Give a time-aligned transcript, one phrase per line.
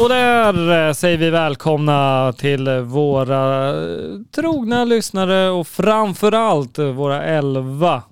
[0.00, 3.74] Och där eh, säger vi välkomna till våra eh,
[4.34, 8.02] trogna lyssnare och framförallt våra elva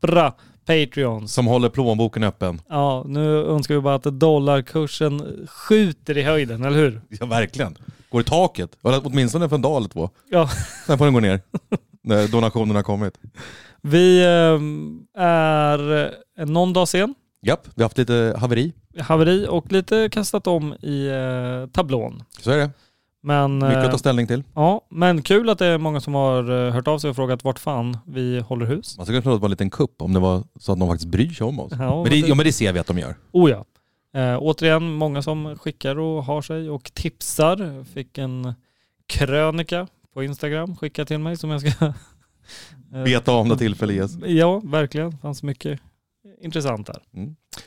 [0.00, 0.32] tappra
[0.66, 1.32] Patreons.
[1.34, 2.60] Som håller plånboken öppen.
[2.68, 7.00] Ja, nu önskar vi bara att dollarkursen skjuter i höjden, eller hur?
[7.08, 7.76] Ja, verkligen.
[8.10, 8.70] Går i taket.
[8.84, 10.10] Eller åtminstone för en dag eller två.
[10.30, 10.48] Ja,
[10.86, 11.40] Sen får den gå ner.
[12.02, 13.14] När donationerna har kommit.
[13.82, 18.72] vi eh, är eh, någon dag sen, Japp, vi har haft lite haveri.
[19.00, 22.22] haveri och lite kastat om i eh, tablån.
[22.40, 22.70] Så är det.
[23.26, 24.42] Men, Mycket eh, att ta ställning till.
[24.54, 27.44] ja, men kul att det är många som har eh, hört av sig och frågat
[27.44, 28.96] vart fan vi håller hus.
[28.96, 30.78] Man skulle kunna tro att det var en liten kupp om det var så att
[30.80, 31.72] de faktiskt bryr sig om oss.
[31.78, 33.14] Ja, men, det, det- ja, men det ser vi att de gör.
[33.32, 33.64] Oh ja.
[34.20, 37.84] Eh, återigen, många som skickar och har sig och tipsar.
[37.84, 38.54] Fick en
[39.06, 41.86] krönika på Instagram skickad till mig som jag ska...
[41.86, 44.16] eh, Beta av när tillfälle ges.
[44.26, 45.10] Ja, verkligen.
[45.10, 45.80] Det fanns mycket
[46.40, 47.02] intressant där.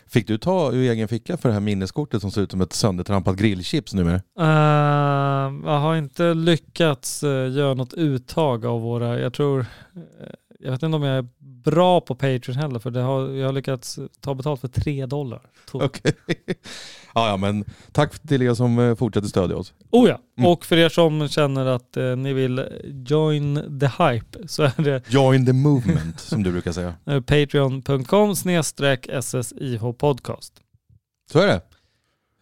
[0.07, 2.73] Fick du ta ur egen ficka för det här minneskortet som ser ut som ett
[2.73, 4.21] söndertrampat grillchips numera?
[4.39, 10.71] Eh, jag har inte lyckats eh, göra något uttag av våra, jag tror, eh, jag
[10.71, 14.33] vet inte om jag är bra på Patreon heller för har, jag har lyckats ta
[14.35, 15.41] betalt för tre dollar.
[15.71, 16.13] Okej.
[17.13, 19.73] ja, ja, men tack till er som eh, fortsätter stödja oss.
[19.91, 20.51] Oh ja, Mm.
[20.51, 22.65] och för er som känner att eh, ni vill
[23.07, 26.93] join the hype så är det Join the movement, som du brukar säga.
[27.05, 30.53] eh, patreon.com snedstreck SSIH podcast.
[31.31, 31.61] Så är det.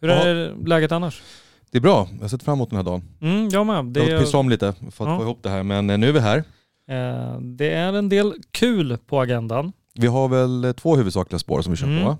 [0.00, 0.14] Hur Ja.
[0.14, 1.22] är läget annars?
[1.70, 2.08] Det är bra.
[2.12, 3.02] Jag har sett fram emot den här dagen.
[3.20, 3.84] Mm, jag med.
[3.84, 5.16] Det jag har Det, pysslat om lite för att Ja.
[5.18, 6.44] få ihop det här, men eh, nu är vi här.
[6.88, 9.72] Eh, det är en del kul på agendan.
[9.94, 12.02] Vi har väl eh, två huvudsakliga spår som vi kör Mm.
[12.02, 12.18] på va?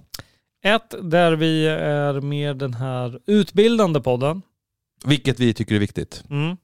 [0.62, 4.42] Ett där vi är med den här utbildande podden.
[5.04, 6.25] Vilket vi tycker är viktigt.
[6.31, 6.56] Mm.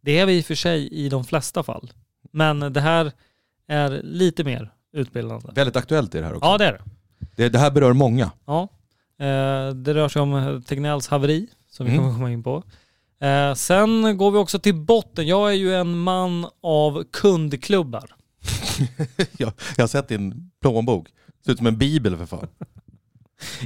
[0.00, 1.92] Det är vi i och för sig i de flesta fall.
[2.32, 3.12] Men det här
[3.68, 5.48] är lite mer utbildande.
[5.54, 6.46] Väldigt aktuellt är det här också.
[6.46, 6.82] Ja det är det.
[7.36, 8.30] Det, det här berör många.
[8.46, 8.62] Ja.
[9.18, 12.04] Eh, det rör sig om Tegnells haveri som vi Mm.
[12.04, 12.62] kommer komma in på.
[13.24, 15.26] Eh, sen går vi också till botten.
[15.26, 18.14] Jag är ju en man av kundklubbar.
[19.38, 21.08] jag, jag har sett din plånbok.
[21.44, 22.48] Ser ut som en bibel för fan.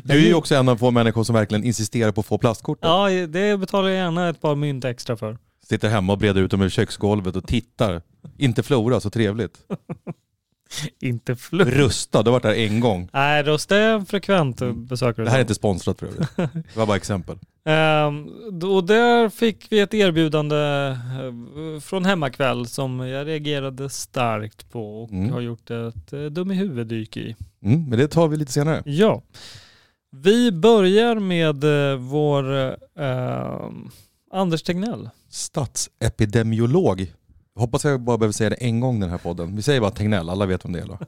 [0.04, 2.78] Du är ju också en av få människor som verkligen insisterar på att få plastkort.
[2.82, 5.38] Ja, det betalar jag gärna ett par mynt extra för.
[5.68, 8.02] Sitter hemma och breder ut dem över köksgolvet och tittar.
[8.36, 9.58] Inte Flora, så trevligt.
[11.00, 11.68] Inte fluff.
[11.68, 13.08] Rusta, du har varit där en gång.
[13.12, 15.24] Nej, Röst är en frekvent besökare.
[15.26, 16.28] Det här är inte sponsrat för övrigt.
[16.36, 17.38] Det var bara exempel.
[17.64, 18.28] Ehm,
[18.62, 25.10] och där fick vi ett erbjudande eh, från Hemmakväll som jag reagerade starkt på och
[25.10, 25.32] Mm.
[25.32, 27.36] har gjort ett eh, dum i huvuddyk i.
[27.62, 28.82] Mm, men det tar vi lite senare.
[28.84, 29.22] Ja.
[30.10, 32.54] Vi börjar med eh, vår
[33.00, 33.70] eh,
[34.32, 35.08] Anders Tegnell.
[35.30, 37.12] Statsepidemiolog.
[37.58, 39.56] Hoppas jag bara behöver säga det en gång den här podden.
[39.56, 40.98] Vi säger bara Tegnell, alla vet vem det är då.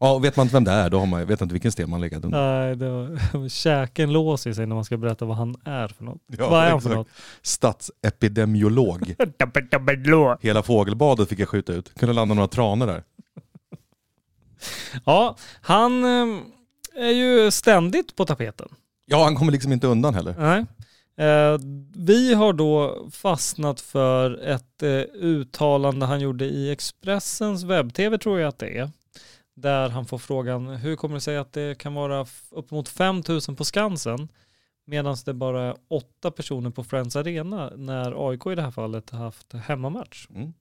[0.00, 2.00] Ja, vet man inte vem det är, då har man, vet inte vilken sten man
[2.00, 2.60] legat under.
[2.60, 6.18] Nej, det var, käken låser sig när man ska berätta vad han är för något.
[6.38, 6.96] Ja, vad är han för exakt.
[6.96, 7.08] något?
[7.42, 9.14] Statsepidemiolog.
[10.40, 11.94] Hela fågelbadet fick jag skjuta ut.
[11.98, 13.02] Kunde landa några tranor där.
[15.04, 16.38] Ja, han eh,
[16.96, 18.68] är ju ständigt på tapeten.
[19.06, 20.34] Ja, han kommer liksom inte undan heller.
[20.38, 20.64] Nej.
[21.16, 21.58] Eh,
[21.96, 28.48] vi har då fastnat för ett eh, uttalande han gjorde i Expressens webb-tv tror jag
[28.48, 28.90] att det är.
[29.54, 33.56] Där han får frågan hur kommer det sig att det kan vara uppemot 5 000
[33.56, 34.28] på Skansen
[34.84, 39.10] medan det bara är åtta personer på Friends Arena när AIK i det här fallet
[39.10, 40.26] har haft hemmamatch.
[40.30, 40.52] Mm.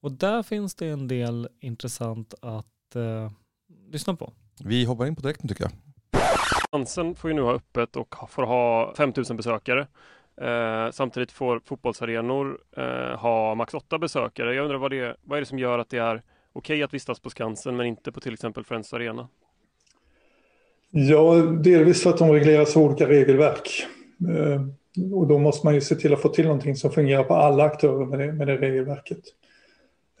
[0.00, 3.32] Och där finns det en del intressant att eh,
[3.90, 4.32] lyssna på.
[4.60, 5.72] Vi hoppar in på direkten tycker jag.
[6.72, 9.86] Skansen får ju nu ha öppet och får ha 5000 besökare.
[10.40, 14.54] Eh, samtidigt får fotbollsarenor eh, ha max 8 besökare.
[14.54, 16.22] Jag undrar vad, det, vad är det som gör att det är
[16.52, 19.28] okej att vistas på Skansen men inte på till exempel Friends Arena?
[20.90, 21.34] Ja,
[21.64, 23.86] delvis för att de regleras av olika regelverk.
[24.28, 24.62] Eh,
[25.12, 27.64] Och då måste man ju se till att få till någonting som fungerar på alla
[27.64, 29.20] aktörer med det, med det regelverket.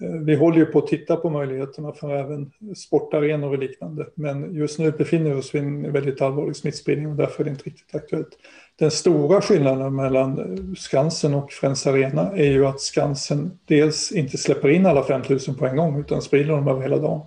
[0.00, 4.06] Eh, vi håller ju på att titta på möjligheterna för även sportarenor och liknande.
[4.14, 7.50] Men just nu befinner vi oss vid en väldigt allvarlig smittspridning och därför är det
[7.50, 8.38] inte riktigt aktuellt.
[8.78, 14.68] Den stora skillnaden mellan Skansen och Friends Arena är ju att Skansen dels inte släpper
[14.68, 17.20] in alla 5000 på en gång utan sprider dem över hela dagen.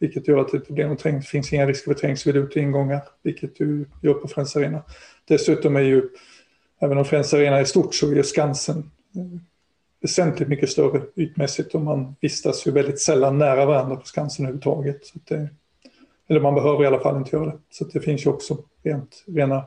[0.00, 2.42] Vilket gör att det inte blir någon träng- det finns inga risker för trängsel vid
[2.42, 4.82] ut och ingångar, vilket du gör på Friends Arena.
[5.28, 6.08] Dessutom är ju,
[6.80, 8.78] även om Friends Arena är stort, så är Skansen
[9.16, 9.40] eh,
[10.00, 15.06] väsentligt mycket större ytmässigt och man vistas ju väldigt sällan nära varandra på Skansen överhuvudtaget.
[15.06, 15.48] Så att det,
[16.28, 17.58] Eller man behöver i alla fall inte göra det.
[17.70, 19.66] Så att det finns ju också rent, rena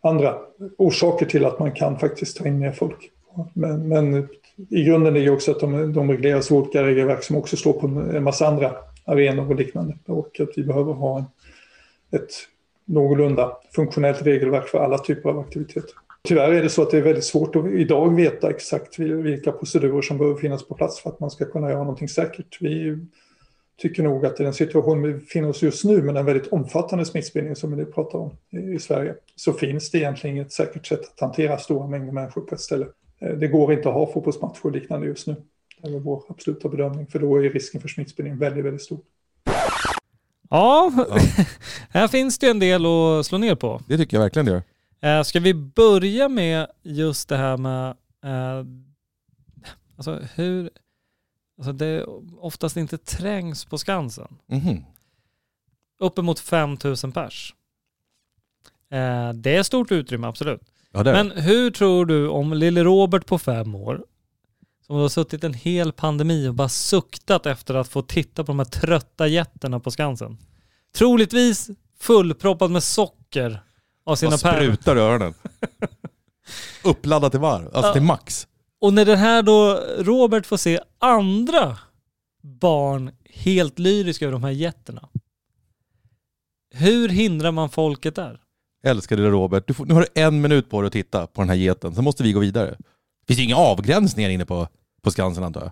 [0.00, 0.38] andra
[0.78, 3.10] orsaker till att man kan faktiskt ta in mer folk.
[3.54, 4.28] Men, men
[4.70, 7.72] i grunden är ju också att de, de regleras av olika regelverk som också står
[7.72, 9.98] på en en massa andra arenor och liknande.
[10.06, 11.24] Och att vi behöver ha en,
[12.20, 12.30] ett
[12.84, 15.92] någorlunda funktionellt regelverk för alla typer av aktiviteter.
[16.22, 19.52] Tyvärr är det så att det är väldigt svårt att idag veta exakt vil- vilka
[19.52, 22.56] procedurer som behöver finnas på plats för att man ska kunna göra någonting säkert.
[22.60, 22.98] Vi
[23.78, 27.04] tycker nog att i den situation vi befinner oss just nu med den väldigt omfattande
[27.04, 28.30] smittspridning som vi nu pratar om
[28.74, 32.54] i Sverige så finns det egentligen inget säkert sätt att hantera stora mängder människor på
[32.54, 32.86] ett ställe.
[33.20, 35.36] Eh, Det går inte att ha fotbollsmatcher och liknande just nu.
[35.82, 38.98] Det är vår absoluta bedömning för då är risken för smittspridning väldigt, väldigt stor.
[40.50, 40.92] Ja,
[41.90, 43.80] här finns det en del att slå ner på.
[43.88, 44.62] Det tycker jag verkligen det gör.
[45.00, 47.88] Eh, ska vi börja med just det här med
[48.24, 48.64] eh,
[49.96, 50.70] alltså hur
[51.58, 52.04] alltså det
[52.38, 54.38] oftast inte trängs på Skansen.
[54.46, 54.84] Mhm.
[55.98, 57.54] Uppemot 5000 pers.
[58.90, 60.60] Eh, det är stort utrymme, absolut.
[60.92, 61.02] Ja.
[61.04, 64.04] Men hur tror du om lille Robert på fem år,
[64.86, 68.58] som har suttit en hel pandemi och bara suktat efter att få titta på de
[68.58, 70.38] här trötta jätterna på Skansen.
[70.94, 73.62] Troligtvis fullproppad med socker
[74.04, 74.72] av sina pärlor.
[74.72, 75.34] sprutar i öronen.
[76.84, 77.92] Uppladdat till varv, alltså Ja.
[77.92, 78.46] till max.
[78.80, 81.78] Och när den här då Robert får se andra
[82.42, 85.08] barn helt lyriska över de här jätterna.
[86.74, 88.40] Hur hindrar man folket där?
[88.84, 91.48] Älskade Robert, du får, nu har du en minut på dig att titta på den
[91.48, 92.76] här geten, sen måste vi gå vidare.
[93.26, 94.68] Finns det inga avgränsningar inne på,
[95.02, 95.70] på Skansen antar jag?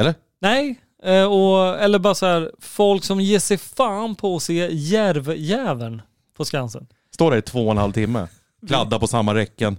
[0.00, 0.14] Eller?
[0.40, 4.68] Nej, eh, och, eller bara så här, folk som ger sig fan på att se
[4.72, 6.02] järvjäveln
[6.42, 6.86] på Skansen.
[7.14, 8.28] Står där i två och en halv timme,
[8.68, 9.76] kladdar på samma räcken,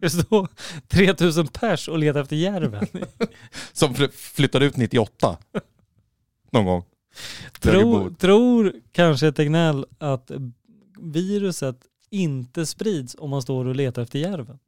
[0.00, 0.48] Det står
[0.88, 2.86] 3000 pers och letar efter järven.
[3.72, 5.36] som fly- flyttade ut 98.
[6.50, 6.84] Någon gång.
[7.60, 10.30] Tror, tror kanske Tegnell att
[11.00, 11.76] viruset
[12.10, 14.58] inte sprids om man står och letar efter järven?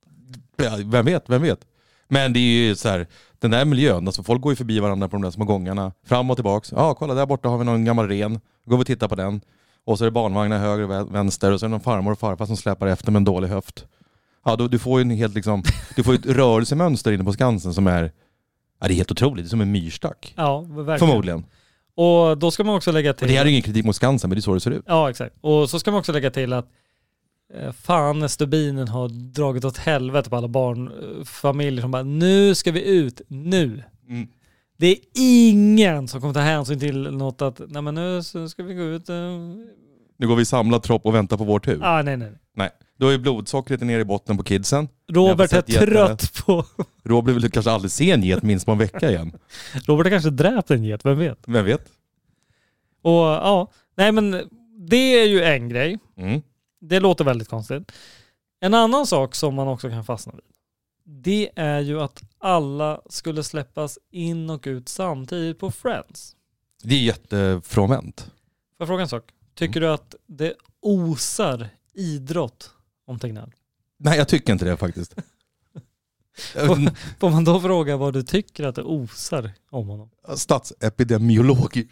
[0.56, 1.66] Ja, vem vet, vem vet.
[2.08, 3.06] Men det är ju så här,
[3.38, 6.30] den där miljön, alltså folk går ju förbi varandra på de där små gångarna, fram
[6.30, 6.72] och tillbaks.
[6.72, 9.40] Ja, kolla där borta har vi någon gammal ren, går vi och tittar på den.
[9.84, 12.12] Och så är det barnvagnar höger och vä- vänster och så är det någon farmor
[12.12, 13.86] och farfar som släpar efter med en dålig höft.
[14.44, 15.62] Ja, då, du får ju en helt liksom,
[15.96, 18.12] du får ett rörelsemönster inne på Skansen som är,
[18.80, 20.34] ja det är helt otroligt, det är som en myrstack.
[20.36, 20.98] Ja, verkligen.
[20.98, 21.44] Förmodligen.
[21.94, 23.24] Och då ska man också lägga till...
[23.24, 24.84] Och det här är ingen kritik mot Skansen, men det är så det ser ut.
[24.86, 25.34] Ja, exakt.
[25.40, 26.66] Och så ska man också lägga till att
[27.54, 32.84] eh, fan stubinen har dragit åt helvete på alla barnfamiljer som bara nu ska vi
[32.84, 33.82] ut, nu.
[34.08, 34.28] Mm.
[34.80, 38.74] Det är ingen som kommer ta hänsyn till något att nej men nu ska vi
[38.74, 39.08] gå ut.
[39.08, 39.14] eh.
[40.16, 41.78] Nu går vi samlad tropp och väntar på vår tur.
[41.82, 42.32] Ah, nej, nej.
[42.54, 44.88] Nej, då är blodsockret nere i botten på kidsen.
[45.12, 46.64] Robert är trött på...
[47.04, 49.32] Robert vill kanske aldrig se en get minst på en vecka igen.
[49.86, 51.38] Robert har kanske dräpt en get, vem vet?
[51.46, 51.88] Vem vet?
[53.02, 54.30] Och ja, nej men
[54.88, 55.98] det är ju en grej.
[56.16, 56.42] Mm.
[56.80, 57.92] Det låter väldigt konstigt.
[58.60, 60.49] En annan sak som man också kan fastna vid.
[61.12, 66.36] Det är ju att alla skulle släppas in och ut samtidigt på Friends.
[66.82, 68.20] Det är jättefrånvänt.
[68.20, 68.32] Får
[68.78, 69.24] jag fråga en sak?
[69.54, 72.70] Tycker du att det osar idrott
[73.06, 73.52] om Tegnell?
[73.96, 75.14] Nej, jag tycker inte det faktiskt.
[77.18, 80.10] Får man då fråga vad du tycker att det osar om honom?
[80.34, 81.84] Statsepidemiolog.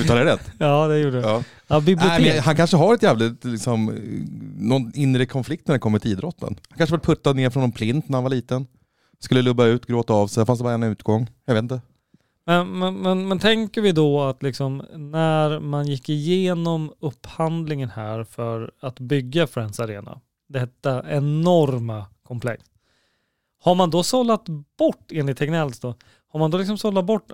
[0.00, 0.50] Uttalar jag rätt?
[0.58, 1.22] Ja, det gjorde du.
[1.28, 1.80] Ja, Ja.
[1.80, 2.20] bibliotek.
[2.20, 3.86] Nej, han kanske har ett jävligt, liksom,
[4.56, 6.56] någon inre konflikt när det kommer till idrotten.
[6.68, 8.66] Han kanske var puttad ner från någon plint när han var liten.
[9.20, 11.26] Skulle lubba ut, gråta av sig, fanns det bara en utgång.
[11.44, 11.80] Jag vet inte.
[12.46, 18.24] Men, men, men, men tänker vi då att liksom när man gick igenom upphandlingen här
[18.24, 22.64] för att bygga Friends Arena, detta enorma komplex,
[23.62, 24.44] har man då sållat
[24.78, 25.94] bort, enligt Tegnells då,
[26.32, 27.30] har man då liksom sållat bort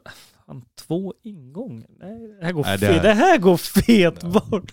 [0.46, 1.86] fan, två ingångar?
[2.00, 4.72] Nej, det här går, Nej, det fet, är- det här går fet bort.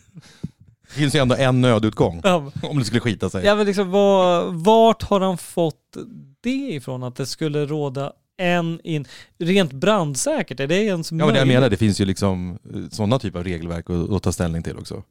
[0.88, 2.22] Det finns ju ändå en nödutgång.
[2.24, 3.46] Ja, Om det skulle skita sig.
[3.46, 5.98] Ja, men liksom, var, vart har han fått
[6.42, 7.04] det ifrån?
[7.04, 9.06] Att det skulle råda en in...
[9.38, 11.58] Rent brandsäkert, är det ens Ja men det jag möjligt?
[11.60, 12.60] menar, det finns ju liksom
[12.92, 15.04] sådana typer av regelverk att, att ta ställning till också.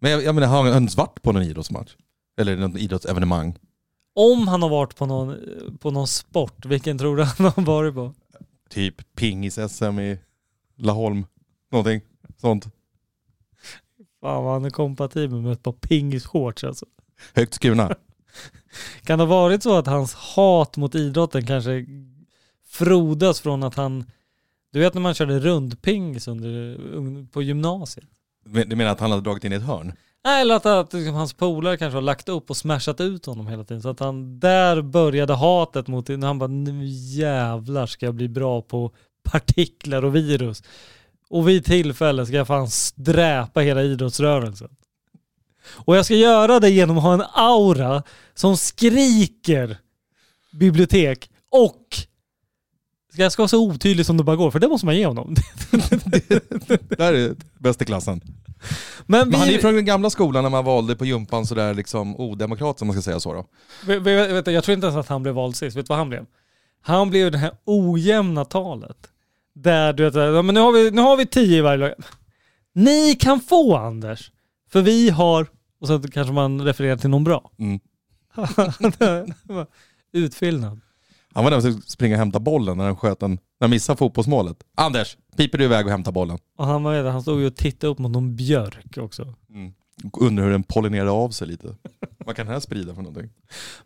[0.00, 1.94] Men jag, jag menar, har han ens varit på någon idrottsmatch?
[2.40, 3.54] Eller något idrottsevenemang?
[4.20, 5.36] Om han har varit på någon,
[5.80, 8.14] på någon sport, vilken tror du han har varit på?
[8.68, 10.18] Typ pingis-SM i
[10.76, 11.26] Laholm,
[11.72, 12.00] någonting
[12.36, 12.64] sånt.
[14.20, 16.86] Fan vad han är kompatibel med ett par pingisshorts alltså.
[17.34, 17.94] Högt skurna.
[19.02, 21.86] Kan det ha varit så att hans hat mot idrotten kanske
[22.66, 24.04] frodas från att han...
[24.72, 28.19] Du vet när man körde rundpingis under, på gymnasiet?
[28.44, 29.92] Du menar att han hade dragit in i ett hörn?
[30.24, 33.46] Nej, eller att, att liksom, hans polare kanske har lagt upp och smashat ut honom
[33.46, 33.82] hela tiden.
[33.82, 38.28] Så att han där började hatet mot när han bara nu jävlar ska jag bli
[38.28, 38.92] bra på
[39.22, 40.62] partiklar och virus.
[41.28, 44.76] Och vid tillfälle ska jag fan dräpa hela idrottsrörelsen.
[45.68, 48.02] Och jag ska göra det genom att ha en aura
[48.34, 49.78] som skriker
[50.52, 51.86] bibliotek och
[53.16, 55.34] jag ska vara så otydlig som det bara går, för det måste man ge honom.
[56.88, 58.20] Det här är bäst i klassen.
[59.06, 61.46] Men Men han är ju vi, från den gamla skolan när man valde på jumpan
[61.46, 63.46] sådär liksom odemokratiskt om man ska säga så då.
[63.86, 65.76] vet, vet, jag tror inte ens att han blev vald sist.
[65.76, 66.26] Vet du vad han blev?
[66.82, 68.96] Han blev det här ojämna talet.
[69.54, 71.92] Där du vet, ja, men nu har vi, nu har vi tio i varje lag.
[72.74, 74.30] Ni kan få Anders,
[74.72, 75.46] för vi har,
[75.80, 77.50] och så kanske man refererar till någon bra.
[77.58, 77.80] Mm.
[80.12, 80.80] Utfyllnad.
[81.34, 83.96] Han var den som springa och hämta bollen när han sköt en, när han missade
[83.96, 84.56] fotbollsmålet.
[84.74, 86.38] Anders, piper du iväg och hämtar bollen?
[86.58, 89.34] Och han, var, han stod ju och tittade upp mot någon björk också.
[89.54, 89.72] Mm.
[90.20, 91.74] Undrar hur den pollinerar av sig lite.
[92.26, 93.30] Vad kan den här sprida för någonting?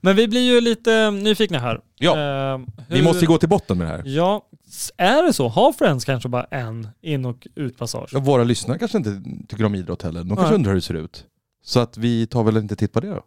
[0.01, 1.81] Men vi blir ju lite nyfikna här.
[1.99, 4.03] Ja, Eh, vi hur- måste ju gå till botten med det här.
[4.07, 4.49] Ja,
[4.97, 5.49] är det så?
[5.49, 8.09] Har Friends kanske bara en in och utpassage?
[8.13, 10.21] Ja, Våra lyssnare kanske inte tycker om idrott heller.
[10.21, 10.55] De kanske Nej.
[10.55, 11.25] undrar hur det ser ut.
[11.65, 13.23] Så att vi tar väl inte titt på det då.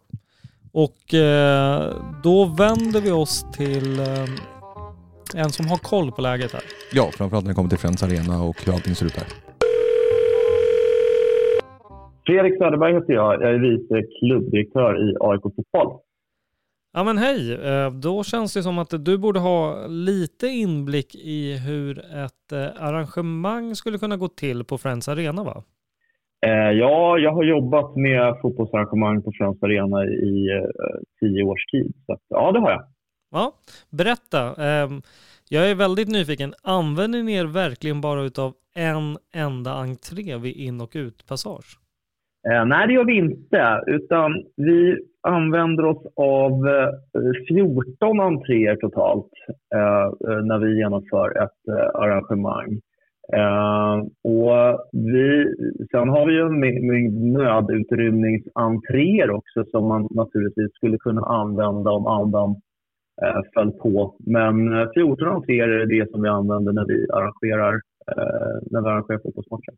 [0.72, 6.62] Och eh, då vänder vi oss till eh, en som har koll på läget här.
[6.92, 9.26] Ja, framförallt när det kommer till Friends Arena och hur allting ser ut här.
[12.26, 13.42] Fredrik Söderberg heter jag.
[13.42, 16.00] Jag är vice klubbdirektör i AIK Fotboll.
[16.92, 21.58] Ja men hej, eh, då känns det som att du borde ha lite inblick i
[21.58, 25.62] hur ett arrangemang skulle kunna gå till på Friends Arena va?
[26.46, 31.92] Eh, ja, jag har jobbat med fotbollsarrangemang på Friends Arena i eh, tio års tid.
[32.06, 32.84] Så ja, det har jag.
[33.30, 33.52] Ja,
[33.90, 34.64] berätta.
[34.64, 35.02] Ehm,
[35.50, 36.54] Jag är väldigt nyfiken.
[36.62, 41.78] Använder ni er verkligen bara utav en enda entré vid in och utpassage?
[42.48, 43.82] Eh, nej, det gör vi inte.
[43.86, 46.90] Utan vi använder oss av eh,
[47.48, 49.32] 14 entréer totalt
[50.44, 52.80] när vi genomför ett arrangemang.
[53.36, 55.54] Uh, och vi,
[55.90, 62.06] sen har vi ju en mängd- nödutrymningsentréer också som man naturligtvis skulle kunna använda om
[62.06, 64.16] andan uh, eh, föll på.
[64.18, 67.74] Men eh, 14 entréer är det som vi använder när vi arrangerar,
[68.06, 69.74] eh, när vi arrangerar fotbollsmatcher.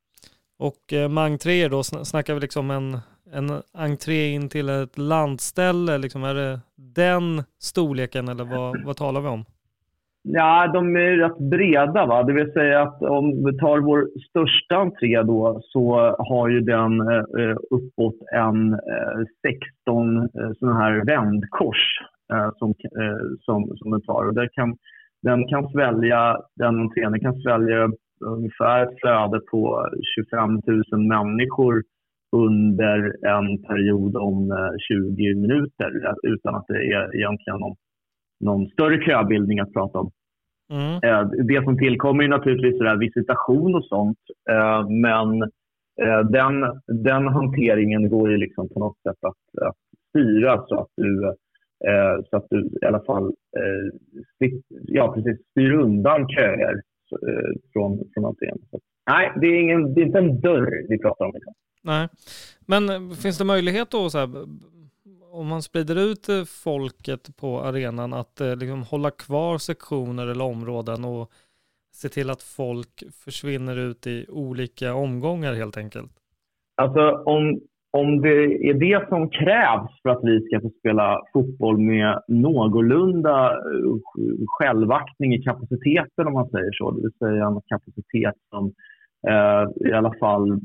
[0.59, 2.99] Och eh, med entréer då, sn- snackar vi liksom en,
[3.33, 5.99] en entré in till ett landställe?
[5.99, 9.45] Liksom, är det den storleken eller vad, vad talar vi om?
[10.23, 12.07] Ja, de är rätt breda.
[12.07, 12.23] Va?
[12.23, 17.01] Det vill säga att om vi tar vår största entré då så har ju den
[17.01, 19.21] eh, uppåt en eh,
[19.87, 20.27] 16 eh,
[20.59, 21.83] sådana här vändkors
[22.33, 24.27] eh, som, eh, som, som den tar.
[24.27, 24.77] Och där kan,
[25.23, 27.91] den kan svälja, den entrén den kan svälja
[28.25, 31.83] ungefär ett flöde på 25 000 människor
[32.37, 37.77] under en period om eh, 20 minuter eh, utan att det är egentligen någon,
[38.41, 40.11] någon större köbildning att prata om.
[40.73, 40.95] Mm.
[40.95, 44.19] Eh, Det som tillkommer är naturligtvis sådär visitation och sånt.
[44.51, 45.43] eh, Men
[46.03, 49.77] eh, den, den hanteringen går ju liksom på något sätt att, att
[50.09, 51.35] styra så att du,
[52.31, 53.33] så att du i alla fall
[54.87, 56.81] ja, precis, styr undan köer
[57.73, 58.59] från, från entrén.
[58.71, 58.79] Så,
[59.11, 61.33] Nej, det är, ingen, det är inte en dörr vi pratar om.
[61.35, 61.53] Liksom.
[61.85, 62.09] Nej.
[62.67, 64.29] Men finns det möjlighet då, så här,
[65.33, 70.45] om man sprider ut eh, folket på arenan, att eh, liksom hålla kvar sektioner eller
[70.45, 71.31] områden och
[71.95, 76.13] se till att folk försvinner ut i olika omgångar helt enkelt?
[76.83, 77.61] Alltså om,
[77.91, 83.53] om det är det som krävs för att vi ska få spela fotboll med någorlunda
[83.53, 83.95] eh,
[84.47, 86.91] självaktning i kapaciteten om man säger så.
[86.91, 88.73] Det vill säga en kapacitet som
[89.29, 90.61] eh, i alla fall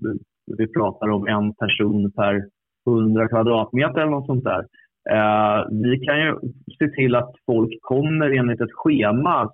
[0.57, 2.54] vi pratar om en person per
[2.87, 4.65] 100 kvadratmeter eller något sånt där.
[5.09, 6.39] Eh, vi kan ju
[6.79, 9.53] se till att folk kommer enligt ett schema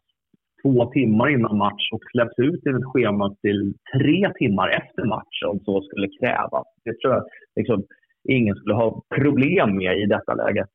[0.62, 5.60] två timmar innan match och släpps ut enligt schemat till tre timmar efter match om
[5.60, 6.68] så skulle krävas.
[6.86, 7.24] Det tror jag
[7.56, 7.84] liksom,
[8.30, 10.66] ingen skulle ha problem med i detta läge.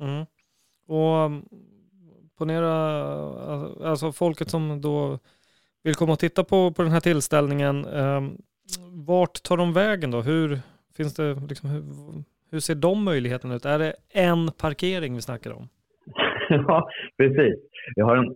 [0.00, 0.26] Mm.
[0.86, 1.42] Och mm,
[2.38, 2.72] ponera,
[3.88, 5.18] alltså folket som då
[5.82, 8.22] vill komma och titta på, på den här tillställningen, eh,
[9.06, 10.20] vart tar de vägen då?
[10.20, 10.58] Hur,
[10.98, 11.82] finns det, liksom, hur,
[12.50, 13.64] hur ser de möjligheterna ut?
[13.64, 15.68] Är det en parkering vi snackar om?
[16.50, 16.88] Ja,
[17.18, 17.56] precis.
[17.96, 18.34] Vi har en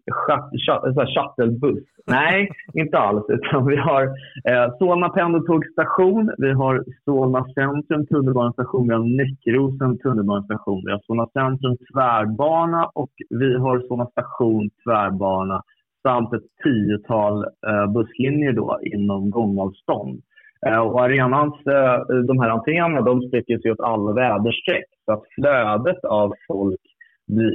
[1.06, 1.84] shuttlebuss.
[2.06, 3.24] Nej, inte alls.
[3.28, 4.02] Utan vi har
[4.50, 11.26] eh, Solna pendeltågsstation, vi har Solna centrum tunnelbanestation, vi har Näckrosen tunnelbanestation, vi har Solna
[11.26, 15.62] centrum tvärbana och vi har Solna station tvärbana
[16.02, 20.22] samt ett tiotal eh, busslinjer då inom gångavstånd.
[20.66, 24.84] Eh, och arenans, eh, de här antennerna de sträcker sig åt alla väderstreck.
[25.04, 26.80] Så att flödet av folk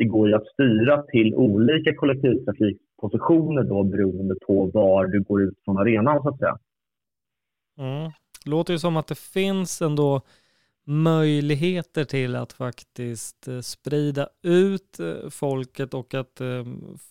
[0.08, 5.78] går ju att styra till olika kollektivtrafikpositioner då beroende på var du går ut från
[5.78, 6.58] arenan så att säga.
[7.78, 8.12] Mm.
[8.46, 10.22] Låter ju som att det finns ändå
[10.86, 14.98] möjligheter till att faktiskt eh, sprida ut
[15.32, 16.42] folket och att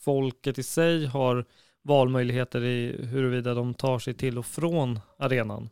[0.05, 1.45] folket i sig har
[1.83, 5.69] valmöjligheter i huruvida de tar sig till och från arenan.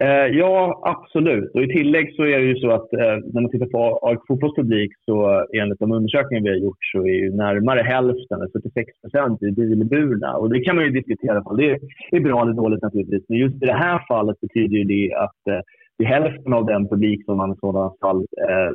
[0.00, 1.50] Eh, ja, absolut.
[1.54, 4.20] Och I tillägg så är det ju så att eh, när man tittar på AIK
[4.28, 8.42] fotbolls publik så eh, enligt de undersökningar vi har gjort så är ju närmare hälften,
[8.42, 10.36] eh, 76 procent, bilburna.
[10.36, 11.78] Och det kan man ju diskutera om det
[12.10, 13.24] är bra eller dåligt naturligtvis.
[13.28, 15.60] Men just i det här fallet betyder ju det att eh,
[15.98, 18.70] det är hälften av den publik som man i sådana fall eh,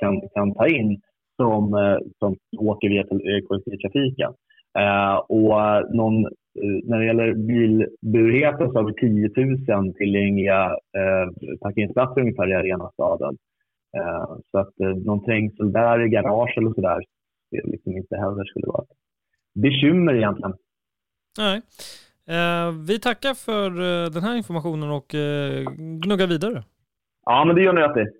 [0.00, 1.00] kan, kan ta in
[1.36, 4.32] som, eh, som åker via eh, kollektivtrafiken.
[4.78, 6.26] Eh, och någon,
[6.84, 13.36] när det gäller bilburheten så har vi 10 000 tillgängliga eh, parkeringsplatser ungefär i arenastaden.
[13.96, 17.00] Eh, så att eh, någon trängsel där i garage eller sådär
[17.50, 18.96] det liksom inte heller skulle vara ett
[19.54, 20.54] bekymmer egentligen.
[21.38, 21.62] Nej.
[22.28, 26.64] Eh, vi tackar för eh, den här informationen och eh, gnuggar vidare.
[27.24, 28.10] Ja, men det gör ni rätt i.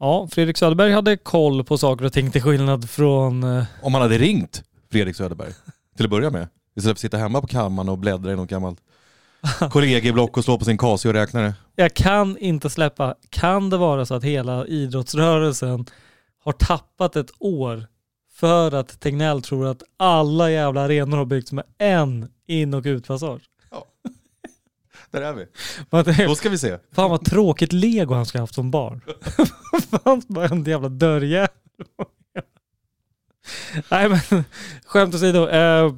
[0.00, 3.42] Ja, Fredrik Söderberg hade koll på saker och ting till skillnad från...
[3.44, 5.52] eh, Om man hade ringt Fredrik Söderberg
[5.96, 6.48] till att börja med.
[6.76, 8.78] Istället för att sitta hemma på kammaren och bläddra i något gammalt
[9.70, 11.54] kollegieblock och slå på sin Casio-räknare.
[11.76, 15.86] Jag kan inte släppa, kan det vara så att hela idrottsrörelsen
[16.44, 17.86] har tappat ett år
[18.34, 23.42] för att Tegnell tror att alla jävla arenor har byggts med en in och utpassage?
[25.10, 25.46] Där är vi.
[26.26, 26.78] Då ska vi se.
[26.92, 29.00] Fan vad tråkigt lego han ska ha haft som barn.
[30.04, 31.48] Fanns bara en jävla dörrjävel.
[33.90, 34.44] Nej men
[34.84, 35.48] skämt åsido.
[35.48, 35.92] Eh,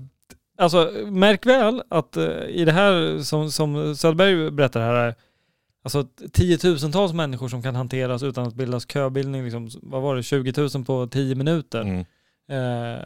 [0.59, 5.15] alltså märk väl att eh, i det här som, som Söderberg berättar här är
[5.85, 9.45] alltså tiotusentals människor som kan hanteras utan att bildas köbildning.
[9.45, 10.23] Liksom, vad var det?
[10.23, 11.81] 20 000 på 10 minuter.
[11.81, 12.05] Mm.
[12.49, 13.03] Eh,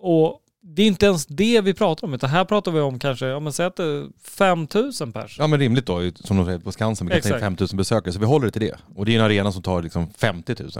[0.00, 3.26] och det är inte ens det vi pratar om, utan här pratar vi om kanske,
[3.26, 5.36] ja men säg att det är 5000 pers.
[5.38, 7.44] Ja men rimligt då, som de säger på Skansen, vi kan ta in Exakt.
[7.44, 8.12] 5000 besökare.
[8.12, 8.76] Så vi håller det till det.
[8.94, 10.70] Och det är en arena som tar liksom 50 000.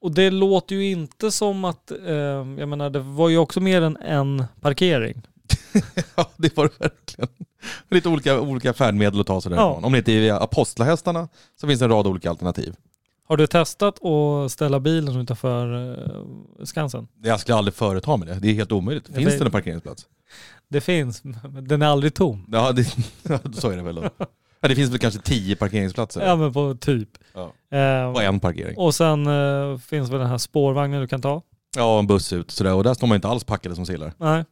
[0.00, 3.82] Och det låter ju inte som att, eh, jag menar det var ju också mer
[3.82, 5.22] än en parkering.
[6.16, 7.28] Ja det var det verkligen.
[7.90, 9.78] Lite olika, olika färdmedel att ta sig därifrån.
[9.80, 9.86] Ja.
[9.86, 11.28] Om det inte är via apostlahästarna
[11.60, 12.74] så finns det en rad olika alternativ.
[13.28, 15.92] Har du testat att ställa bilen utanför
[16.58, 17.08] eh, Skansen?
[17.22, 18.34] Jag skulle aldrig företa mig det.
[18.34, 19.06] Det är helt omöjligt.
[19.06, 20.06] Finns det- det en parkeringsplats?
[20.68, 22.46] Det finns, men den är aldrig tom.
[22.52, 22.84] Ja, det,
[23.54, 24.10] så är det väl då.
[24.60, 26.26] Ja, det finns väl kanske tio parkeringsplatser.
[26.26, 27.08] Ja men på typ.
[27.34, 27.52] Ja.
[27.78, 28.76] Eh, Och en parkering.
[28.78, 31.42] och sen eh, finns väl den här spårvagnen du kan ta.
[31.76, 32.74] Ja, en buss ut sådär.
[32.74, 34.12] Och där står man inte alls packade som sillar.
[34.18, 34.44] Nej.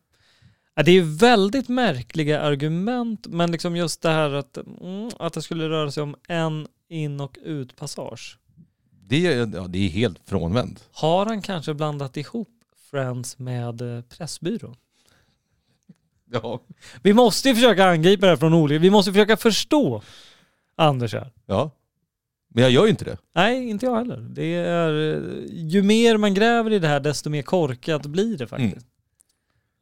[0.75, 5.43] Ja, Det är väldigt märkliga argument, men liksom just det här att, mm, att det
[5.43, 8.39] skulle röra sig om en in och utpassage.
[9.07, 10.89] Det är, ja, det är helt frånvänt.
[10.93, 12.49] Har han kanske blandat ihop
[12.91, 14.77] Friends med eh, Pressbyrån?
[16.31, 16.61] Ja.
[17.03, 20.03] Vi måste ju försöka angripa det här från olika, vi måste försöka förstå
[20.77, 21.33] Anders här.
[21.47, 21.71] ja.
[22.49, 23.17] Men jag gör ju inte det.
[23.35, 24.17] Nej, inte jag heller.
[24.31, 28.47] Det är, eh, ju mer man gräver i det här, desto mer korkat blir det
[28.47, 28.87] faktiskt.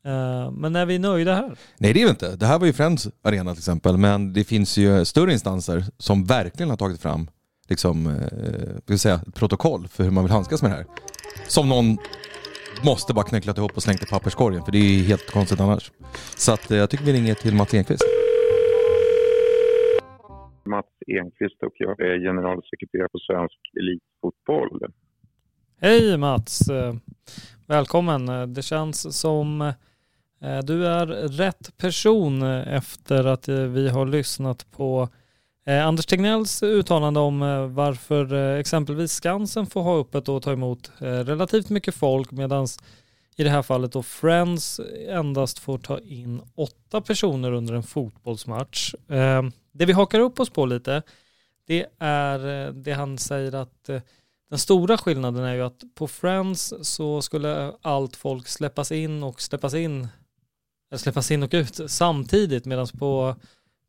[0.05, 1.57] Eh, men är vi nöjda här?
[1.79, 2.37] Nej det är vi inte.
[2.37, 3.97] Det här var ju Friends arena till exempel.
[3.97, 7.29] Men det finns ju större instanser som verkligen har tagit fram
[7.73, 8.07] liksom,
[8.87, 10.87] eh, säga, ett protokoll för hur man vill handskas med det här.
[11.49, 11.99] Som någon
[12.85, 15.93] måste bara knycklat ihop och slängt i papperskorgen för det är helt konstigt annars.
[16.37, 18.05] Så att, eh, jag tycker vi ringer till Mats Enqvist.
[20.65, 24.93] Mats Enqvist och jag är generalsekreterare på Svensk Elitfotboll.
[25.81, 26.61] Hej Mats!
[27.67, 28.55] Välkommen.
[28.55, 35.09] Det känns som eh, du är rätt person efter att vi har lyssnat på
[35.64, 40.53] eh, Anders Tegnells uttalande om eh, varför eh, exempelvis Skansen får ha öppet och ta
[40.53, 42.66] emot eh, relativt mycket folk medan
[43.37, 48.94] i det här fallet då Friends endast får ta in åtta personer under en fotbollsmatch.
[49.09, 51.03] Eh, Det vi hakar upp oss på lite
[51.66, 54.01] det är eh, det han säger att eh,
[54.51, 59.40] den stora skillnaden är ju att på Friends så skulle allt folk släppas in och
[59.42, 60.09] släppas in
[60.90, 63.37] eller släppas in och ut samtidigt medan på,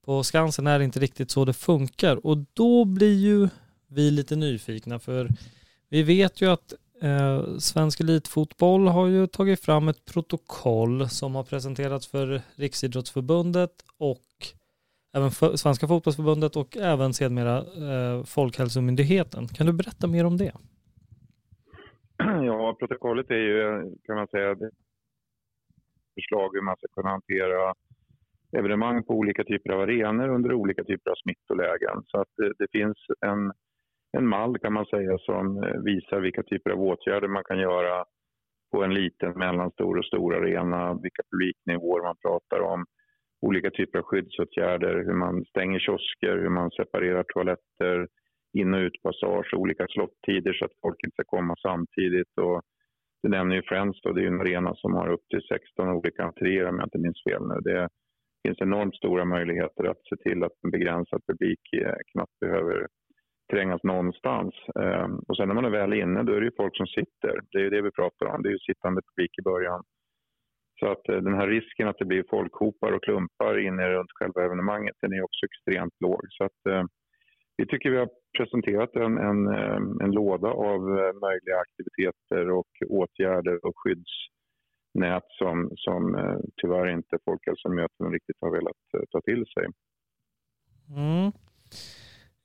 [0.06, 3.50] på Skansen är det inte riktigt så det funkar och då blir ju
[3.88, 5.28] vi lite nyfikna för
[5.90, 11.44] vi vet ju att eh, Svensk Elitfotboll har ju tagit fram ett protokoll som har
[11.44, 14.20] presenterats för Riksidrottsförbundet och
[15.16, 19.48] även för Svenska Fotbollsförbundet och även sedermera eh, Folkhälsomyndigheten.
[19.48, 20.52] Kan du berätta mer om det?
[22.46, 24.56] Ja, protokollet är ju, kan man säga,
[26.16, 27.74] förslag hur man ska kunna hantera
[28.58, 32.04] evenemang på olika typer av arenor under olika typer av smittolägen.
[32.08, 33.52] Så att det, det finns en,
[34.18, 38.06] en mall kan man säga som eh, visar vilka typer av åtgärder man kan göra
[38.72, 42.86] på en liten, mellanstor och stor arena, vilka publiknivåer man pratar om,
[43.42, 48.08] olika typer av skyddsåtgärder, hur man stänger kiosker, hur man separerar toaletter,
[48.54, 52.38] in och utpassage, olika slottider så att folk inte ska komma samtidigt.
[52.42, 52.62] Och
[53.24, 56.24] du nämner ju Friends då, det är en arena som har upp till 16 olika
[56.24, 57.56] entréer om jag inte minns fel nu.
[57.62, 57.90] Det
[58.44, 62.88] finns enormt stora möjligheter att se till att en begränsad publik eh, knappt behöver
[63.52, 64.54] trängas någonstans.
[64.80, 67.40] Ehm, och sen när man är väl inne, då är det ju folk som sitter.
[67.52, 68.44] Det är ju det vi pratar om.
[68.44, 69.84] Det är ju sittande publik i början.
[70.80, 74.46] Så att eh, den här risken att det blir folkhopar och klumpar inne runt själva
[74.46, 76.22] evenemanget, den är också extremt låg.
[76.30, 76.84] Så att eh,
[77.58, 80.82] vi tycker vi har presenterat en, en, eh, en låda av
[81.26, 84.14] möjliga aktiviteter och åtgärder och skydds
[84.94, 89.68] skyddsnät som, som eh, tyvärr inte Folkhälsomöten riktigt har velat eh, ta till sig.
[90.90, 91.32] Mm.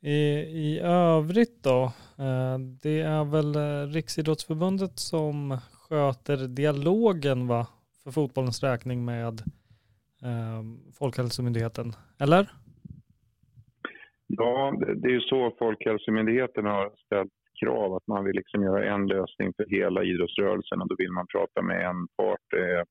[0.00, 0.18] I,
[0.66, 1.82] I övrigt då,
[2.18, 3.54] eh, det är väl
[3.92, 7.66] Riksidrottsförbundet som sköter dialogen va?
[8.04, 9.40] För fotbollens räkning med
[10.22, 10.62] eh,
[10.98, 12.48] Folkhälsomyndigheten, eller?
[14.26, 18.94] Ja, det det är ju så Folkhälsomyndigheten har ställt krav att man vill liksom göra
[18.94, 22.46] en lösning för hela idrottsrörelsen och då vill man prata med en part.
[22.50, 22.84] Det är,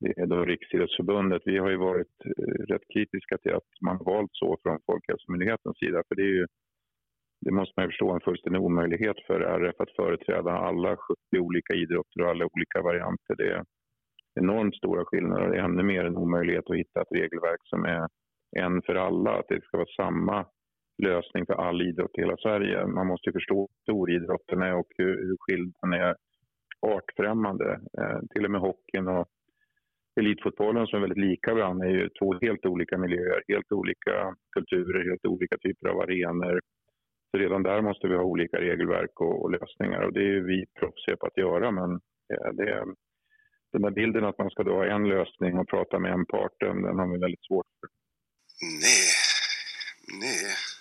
[0.00, 1.42] det är då Riksidrottsförbundet.
[1.44, 6.02] Vi har ju varit eh, rätt kritiska till att man valt så från Folkhälsomyndighetens sida
[6.08, 6.46] för det är ju
[7.44, 11.74] det måste man ju förstå en fullständig omöjlighet för RF att företräda alla 70 olika
[11.74, 13.34] idrotter och alla olika varianter.
[13.36, 13.64] Det är
[14.40, 17.84] enormt stora skillnader och det är ännu mer en omöjlighet att hitta ett regelverk som
[17.84, 18.08] är
[18.56, 20.46] en för alla, att det ska vara samma
[21.02, 22.86] lösning för all idrott i hela Sverige.
[22.86, 26.16] Man måste ju förstå hur stor idrotten är och hur, hur skild den är
[26.80, 27.80] artfrämmande.
[27.98, 29.28] Eh, till och med hockeyn och
[30.20, 35.08] elitfotbollen som är väldigt lika varandra är ju två helt olika miljöer, helt olika kulturer,
[35.08, 36.60] helt olika typer av arenor.
[37.30, 40.46] Så redan där måste vi ha olika regelverk och, och lösningar och det är ju
[40.46, 41.90] vi proffsiga på att göra men
[42.34, 42.84] eh, det
[43.74, 46.56] den där bilden att man ska då ha en lösning och prata med en part,
[46.60, 47.88] den, den har vi väldigt svårt för.
[48.64, 49.03] Mm, Nej.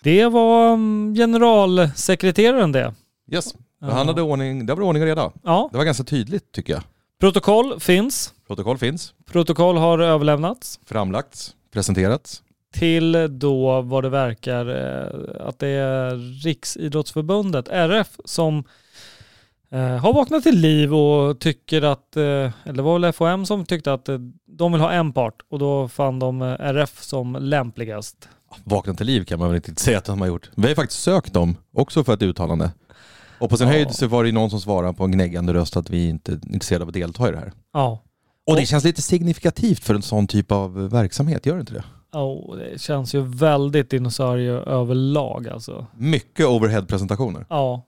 [0.04, 2.94] Det var mm, generalsekreteraren det.
[3.32, 3.92] Yes, Ja.
[3.92, 5.32] han hade ordning, det var ordning och reda.
[5.44, 6.84] Ja, Det var ganska tydligt tycker jag.
[7.20, 8.34] protokoll finns.
[8.48, 12.44] Protokoll finns, Protokoll har överlämnats framlagts, presenterats.
[12.74, 18.64] till då vad det verkar eh, att det är Riksidrottsförbundet, RF, som
[19.72, 23.66] eh, har vaknat till liv och tycker att, eh, eller det var väl FHM som
[23.66, 24.10] tyckte att
[24.46, 28.30] de vill ha en part och då fann de RF som lämpligast.
[28.64, 30.50] Vakna till liv kan man väl inte säga att de har gjort.
[30.56, 32.72] Vi har ju faktiskt sökt dem också för ett uttalande.
[33.40, 33.74] Och på sin Ja.
[33.74, 36.36] höjd så var det någon som svarade på en gnäggande röst att vi inte är
[36.54, 37.52] intresserade av att delta i det här.
[37.74, 38.04] Ja,
[38.48, 41.84] Och det känns lite signifikativt för en sån typ av verksamhet, gör det inte det?
[42.18, 45.86] oh, det känns ju väldigt dinosaurie överlag alltså.
[45.98, 47.46] Mycket overhead-presentationer.
[47.50, 47.86] Ja.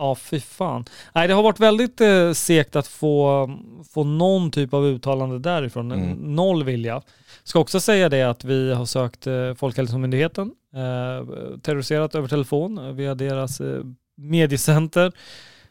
[0.00, 0.84] Ja, fy fan.
[1.14, 3.50] Nej, det har varit väldigt eh, segt att få,
[3.90, 5.92] få någon typ av uttalande därifrån.
[5.92, 6.34] Mm.
[6.36, 7.02] Noll vilja.
[7.44, 12.92] Ska också säga det att vi har sökt eh, Folkhälsomyndigheten, eh, terroriserat över telefon eh,
[12.92, 13.80] via deras eh,
[14.16, 15.12] mediecenter.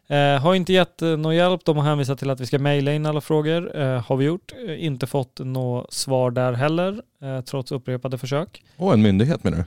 [0.08, 1.65] Eh, har inte gett eh, någon hjälp.
[1.65, 3.78] De har hänvisat till att vi ska mejla in alla frågor.
[3.78, 4.54] Eh, har vi gjort.
[4.68, 8.63] Eh, inte fått något svar där heller, eh, trots upprepade försök.
[8.78, 9.63] Och en myndighet menar du?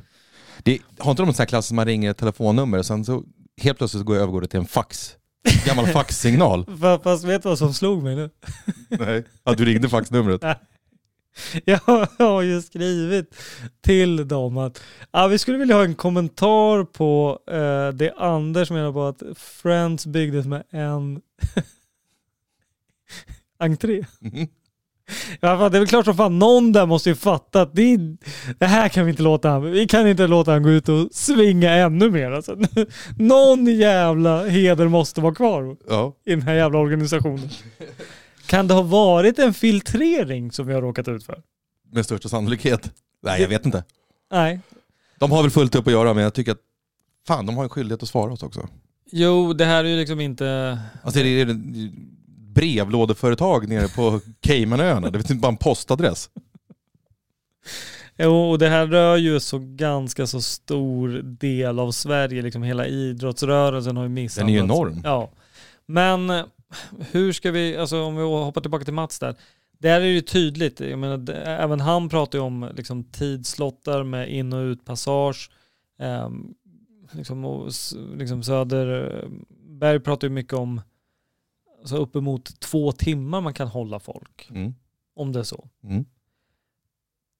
[0.62, 3.04] Det, har inte de en sån här klass som man ringer ett telefonnummer och sen
[3.04, 3.22] så
[3.60, 5.16] helt plötsligt går jag övergår det till en fax?
[5.66, 6.64] Gammal faxsignal.
[6.68, 8.30] Fa- Fast vet du vad som slog mig nu?
[8.88, 9.24] Nej.
[9.42, 10.42] Att du ringde faxnumret.
[11.64, 11.78] Jag
[12.18, 13.34] har ju skrivit
[13.80, 18.92] till dem att ja, vi skulle vilja ha en kommentar på eh, det Anders menar
[18.92, 21.20] på att Friends byggdes med en
[23.58, 24.04] entré.
[24.20, 24.48] Mhm.
[25.40, 28.16] Ja, det är väl klart som fan, någon där måste ju fatta att det, är-
[28.58, 31.08] det här kan vi inte låta han, vi kan inte låta han gå ut och
[31.12, 32.30] svinga ännu mer.
[32.30, 32.56] Alltså,
[33.18, 36.16] någon jävla heder måste vara kvar Ja.
[36.26, 37.48] i den här jävla organisationen.
[38.46, 41.42] Kan det ha varit en filtrering som vi har råkat ut för?
[41.92, 42.90] Med största sannolikhet.
[43.22, 43.84] Nej, jag vet inte.
[44.32, 44.60] Nej.
[45.18, 46.58] De har väl fullt upp att göra, men jag tycker att
[47.28, 48.68] fan, de har en skyldighet att svara oss också.
[49.12, 50.78] Jo, det här är ju liksom inte...
[51.02, 51.46] Alltså det är
[52.54, 55.10] brevlådeföretag nere på Caymanöarna.
[55.10, 56.30] Det är inte bara en postadress.
[58.18, 62.42] Jo, och det här rör ju så ganska så stor del av Sverige.
[62.42, 64.40] Liksom hela idrottsrörelsen har ju missat.
[64.40, 65.00] Den är ju enorm.
[65.04, 65.30] Ja.
[65.86, 66.44] Men eh,
[67.10, 69.36] hur ska vi, alltså om vi hoppar tillbaka till Mats där.
[69.78, 74.32] Där är det ju tydligt, jag menar, även han pratar ju om liksom, tidslottar med
[74.32, 75.50] in och utpassage.
[75.98, 76.54] Ehm,
[77.12, 77.72] liksom, och,
[78.16, 80.80] liksom Söderberg pratar ju mycket om
[81.82, 84.74] alltså, uppemot två timmar man kan hålla folk, Mm.
[85.16, 85.68] om det är så.
[85.84, 86.04] Mm.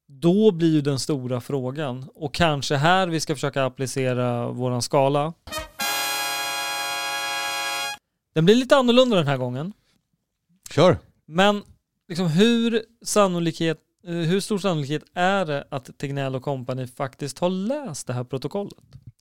[0.07, 5.33] Då blir ju den stora frågan, och kanske här vi ska försöka applicera våran skala.
[8.35, 9.73] Den blir lite annorlunda den här gången.
[10.71, 10.99] Kör!
[11.27, 11.63] Men
[12.09, 17.51] liksom hur, sannolikhet, eh, hur stor sannolikhet är det att Tegnell och company faktiskt har
[17.51, 18.79] läst det här protokollet?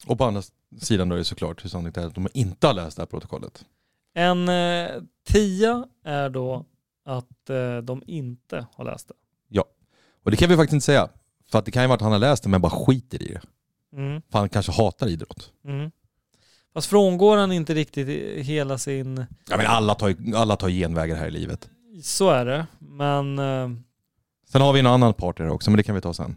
[0.08, 0.42] Och på andra
[0.82, 3.02] sidan då är det såklart hur sannolikt det är att de inte har läst det
[3.02, 3.66] här protokollet.
[4.14, 4.88] En eh,
[5.28, 6.66] tia är då
[7.06, 9.14] att eh, de inte har läst det.
[10.24, 11.10] Och det kan vi faktiskt inte säga.
[11.52, 13.34] För att det kan ju vara att han har läst det men bara skiter i
[13.34, 13.42] det.
[13.98, 14.22] Mm.
[14.32, 15.52] För han kanske hatar idrott.
[15.66, 15.92] Mm.
[16.74, 18.08] Fast frångår han inte riktigt
[18.46, 19.26] hela sin...
[19.50, 21.70] Ja men alla tar, alla tar genvägar här i livet.
[22.04, 23.40] Så är det, men...
[23.40, 23.70] eh,
[24.48, 26.36] Sen har vi en annan part här också, men det kan vi ta sen.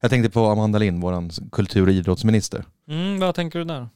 [0.00, 2.64] Jag tänkte på Amanda Lind, våran kultur och idrottsminister.
[2.88, 3.88] Mm, vad tänker du där?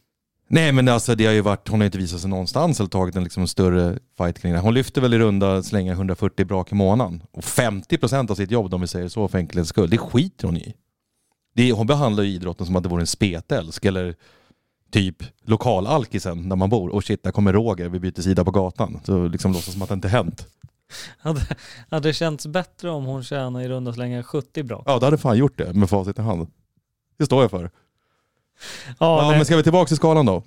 [0.50, 3.16] Nej men alltså det har ju varit, hon har inte visat sig någonstans eller tagit
[3.16, 4.58] en liksom större fight kring det.
[4.58, 7.22] Hon lyfter väl i runda slängar 140 brak i månaden.
[7.30, 10.56] Och 50% av sitt jobb, om vi säger så för enkelhetens skull, det skiter hon
[10.56, 10.74] i.
[11.54, 14.14] Det hon behandlar ju idrotten som att det vore en spetälsk eller
[14.90, 16.88] typ lokalalkisen där man bor.
[16.88, 19.00] Och shit, där kommer Roger, vi byter sida på gatan.
[19.04, 20.46] Så liksom låtsas som att det inte hänt.
[21.18, 21.40] Hade,
[21.90, 24.82] hade det känts bättre om hon tjänar i runda slängar 70 bra?
[24.87, 26.48] Ja, det hade fan gjort det med facit i hand.
[27.18, 27.70] Det står jag för.
[28.98, 30.42] Ja, men ska vi tillbaka till skalan då?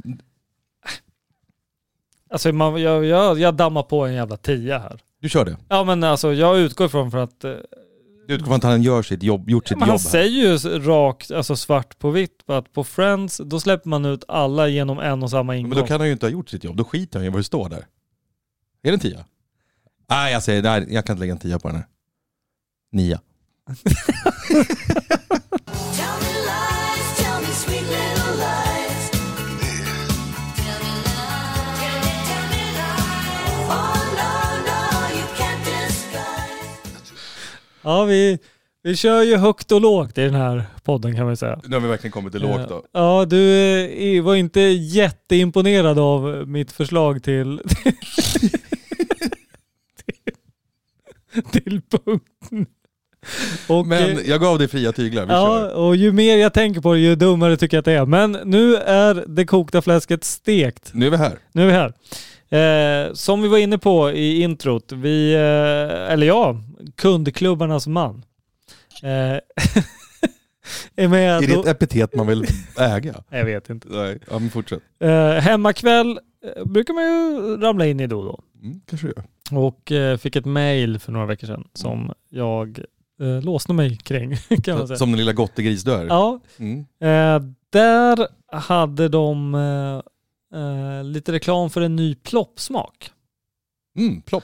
[2.30, 5.00] Alltså man, jag, jag, jag dammar på en jävla tia här.
[5.22, 5.58] Du kör det.
[5.70, 7.52] Ja men alltså jag utgår från för att eh,
[8.28, 10.10] Du utgår från att han gör sitt jobb, gjort sitt men jobb han här.
[10.10, 10.30] säger
[10.72, 14.68] ju rakt, alltså svart på vitt, på att på Friends, då släpper man ut alla
[14.68, 15.70] genom en och samma ingång.
[15.70, 17.40] Men då kan han ju inte ha gjort sitt jobb, då skiter han i vad
[17.40, 17.78] det står där.
[18.84, 19.26] Är det en tia?
[20.10, 21.86] Nej jag säger, nej jag kan inte lägga en tia på den här.
[22.92, 23.22] Nia.
[23.68, 23.76] Tell
[26.22, 26.71] me lies,
[37.82, 38.38] Ja vi,
[38.84, 41.60] vi kör ju högt och lågt i den här podden kan man säga.
[41.64, 42.84] Nu har vi verkligen kommit till lågt då.
[42.92, 43.54] Ja, du
[44.18, 47.62] eh, var inte jätteimponerad av mitt förslag till,
[50.06, 50.34] till,
[51.52, 52.66] till punkten.
[53.68, 55.74] Och, Men eh, jag gav dig fria tyglar, vi Ja, kör.
[55.74, 58.06] och ju mer jag tänker på det, ju dummare tycker jag att det är.
[58.06, 60.92] Men nu är det kokta fläsket stekt.
[60.94, 61.38] Nu är vi här.
[61.52, 61.94] Nu är vi här.
[62.50, 66.56] Eh, som vi var inne på i introt, vi, eh, eller ja,
[67.02, 68.26] kundklubbarnas man.
[69.04, 69.10] Eh,
[70.96, 72.46] är med Är det ett epitet man vill
[72.80, 73.24] äga?
[73.30, 73.88] Jag vet inte.
[73.90, 74.82] Nej, ja men fortsätt.
[75.00, 76.20] Eh, hemmakväll
[76.56, 78.42] eh, brukar man ju ramla in i då och då.
[78.64, 79.24] Mm, kanske gör.
[79.52, 82.80] Och eh, fick ett mail för några veckor sedan som jag
[83.22, 84.98] eh, låste mig kring kan man säga.
[84.98, 86.06] Som den lilla gottegris du är.
[86.06, 86.80] Ja, Mm.
[86.80, 89.56] eh, där hade de
[90.54, 93.12] eh, lite reklam för en ny ploppsmak.
[93.98, 94.44] Mm, plopp.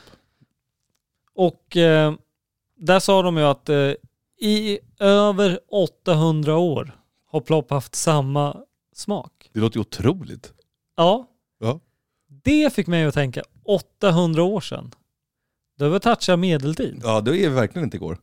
[1.36, 1.78] Och
[2.78, 3.92] där sa de ju att eh,
[4.42, 6.92] i över 800 år
[7.32, 8.58] har plopp haft samma
[8.96, 9.50] smak.
[9.54, 10.54] Det låter ju otroligt.
[10.98, 11.28] Ja.
[11.60, 11.80] Ja.
[12.44, 14.92] Det fick mig att tänka 800 år sedan.
[15.78, 17.00] Då har vi touchat medeltid.
[17.04, 18.18] Ja, det är verkligen inte igår.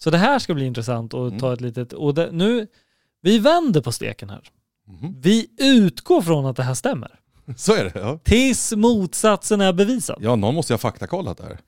[0.00, 1.38] Så det här ska bli intressant att Mm.
[1.40, 1.92] ta ett litet...
[1.92, 2.66] Och det, nu,
[3.22, 4.48] vi vänder på steken här.
[4.86, 5.20] Mhm.
[5.20, 7.18] Vi utgår från att det här stämmer.
[7.56, 8.18] Så är det, ja.
[8.24, 10.18] Tills motsatsen är bevisad.
[10.20, 11.58] Ja, någon måste ju ha faktakollat det här.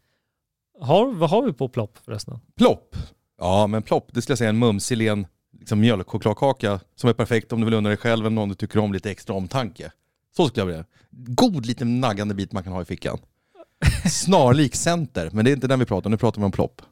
[0.80, 2.40] Har, vad har vi på plopp förresten?
[2.56, 2.96] Plopp.
[3.38, 5.26] Ja, men plopp, det skulle jag säga en mumsig len
[5.58, 8.78] liksom mjölkchokladkaka som är perfekt om du vill unna dig själv eller någon du tycker
[8.78, 9.92] om lite extra omtanke.
[10.36, 10.84] Så skulle jag vilja.
[11.10, 13.18] God liten naggande bit man kan ha i fickan.
[14.10, 16.82] Snarlik center, men det är inte den vi pratar om, nu pratar vi om plopp.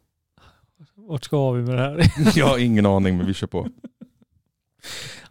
[0.94, 2.12] Vart ska vi med det här?
[2.38, 3.68] Jag har ingen aning, men vi kör på.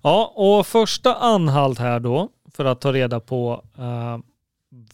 [0.01, 4.17] Ja, och första anhalt här då för att ta reda på eh,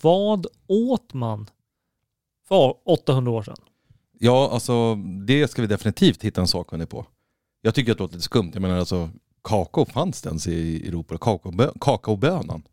[0.01, 1.49] vad åt man
[2.47, 3.55] för 800 år sedan?
[4.19, 7.05] Ja, alltså det ska vi definitivt hitta en sakkunnig på.
[7.62, 8.51] Jag tycker att det låter lite skumt.
[8.53, 9.10] Jag menar alltså,
[9.43, 11.15] kakao fanns det ens i Europa?
[11.15, 12.63] Kakaobö- Kakaobönan?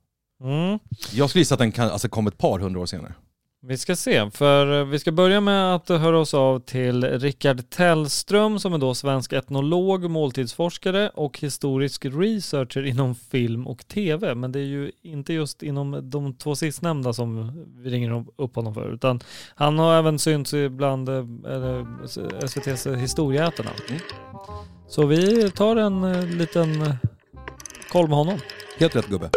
[0.44, 0.78] Mm.
[1.12, 3.14] Jag skulle gissa att den kan, alltså, kom ett par hundra år senare.
[3.64, 8.58] Vi ska se, för vi ska börja med att höra oss av till Rickard Tellström
[8.58, 14.34] som är då svensk etnolog, måltidsforskare och historisk researcher inom film och tv.
[14.34, 18.74] Men det är ju inte just inom de två sistnämnda som vi ringer upp honom
[18.74, 19.20] för, utan
[19.54, 23.70] han har även synts eller, SVTs Historieätarna.
[23.88, 24.00] Mm.
[24.88, 26.94] Så vi tar en eh, liten eh,
[27.92, 28.38] koll med honom.
[28.78, 29.30] Helt rätt gubbe.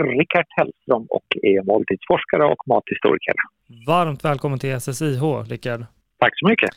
[0.00, 3.34] Rickard Hellström och är måltidsforskare och mathistoriker.
[3.86, 5.84] Varmt välkommen till SSIH, Rickard.
[6.18, 6.70] Tack så mycket.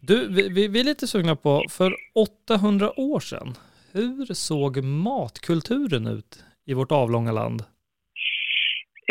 [0.00, 1.94] Du, vi, vi, vi är lite sugna på, för
[2.50, 3.48] 800 år sedan,
[3.92, 7.60] hur såg matkulturen ut i vårt avlånga land?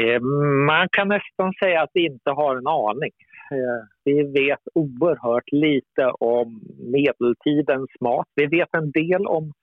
[0.02, 0.22] Eh,
[0.68, 3.12] Man kan nästan säga att vi inte har en aning.
[3.52, 6.62] Eh, Vi vet oerhört lite om
[6.96, 8.28] medeltidens mat.
[8.36, 9.54] Vi vet en del om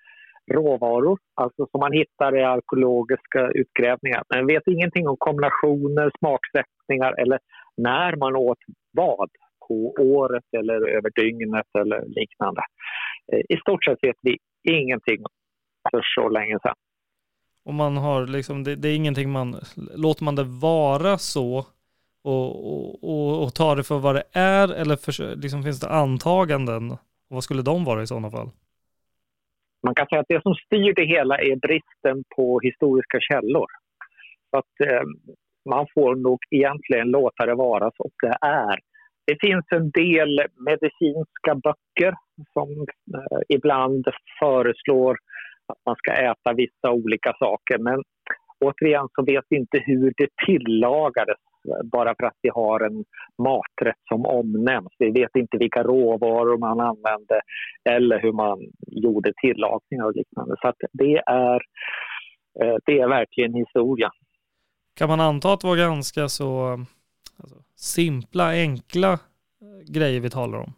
[0.51, 4.23] råvaror, alltså som man hittar i arkeologiska utgrävningar.
[4.29, 7.39] Men vet ingenting om kombinationer, smaksättningar eller
[7.77, 8.59] när man åt
[8.93, 9.31] vad
[9.69, 12.63] på året eller över dygnet eller liknande.
[13.33, 15.23] Eh, I stort sett vet vi ingenting
[15.91, 16.75] för så länge sedan.
[17.65, 19.57] Och man har liksom, det, det är ingenting man,
[19.95, 21.67] låter man det vara så
[22.23, 25.89] och, och, och, och tar det för vad det är eller för, liksom, finns det
[25.89, 26.91] antaganden?
[26.91, 28.51] Och vad skulle de vara i sådana fall?
[29.87, 33.67] Man kan säga att det som styr det hela är bristen på historiska källor.
[34.51, 35.03] Så att, eh,
[35.71, 38.79] man får nog egentligen låta det vara som det är.
[39.27, 42.15] Det finns en del medicinska böcker
[42.53, 42.71] som
[43.15, 44.05] eh, ibland
[44.41, 45.17] föreslår
[45.73, 47.79] att man ska äta vissa olika saker.
[47.79, 48.03] Men
[48.65, 51.39] återigen så vet vi inte hur det tillagades
[51.93, 53.05] bara för att vi har en
[53.39, 54.93] maträtt som omnämns.
[54.99, 57.41] Vi vet inte vilka råvaror man använde
[57.91, 60.57] eller hur man gjorde tillagningar och liknande.
[60.61, 61.61] Så att det, är,
[62.63, 64.11] eh, det är verkligen historia.
[64.95, 66.67] Kan man anta att det var ganska så
[67.37, 70.73] alltså, simpla, enkla eh, grejer vi talar om?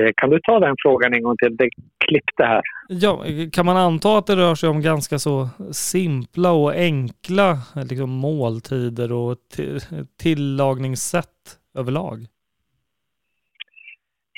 [0.00, 1.56] Eh, Kan du ta den frågan en gång till?
[1.56, 1.68] Det
[2.08, 2.62] klippte här.
[2.88, 7.56] Ja, kan man anta att det rör sig om ganska så simpla och enkla
[7.90, 12.18] liksom, måltider och ti- tillagningssätt överlag?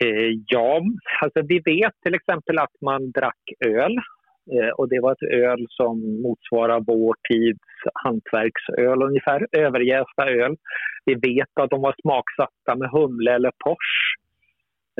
[0.05, 0.81] Eh, ja,
[1.23, 3.97] alltså vi vet till exempel att man drack öl.
[4.53, 7.61] Eh, och det var ett öl som motsvarar vår tids
[7.95, 10.57] hantverksöl ungefär, överjästa öl.
[11.05, 14.14] Vi vet att de var smaksatta med humle eller pors.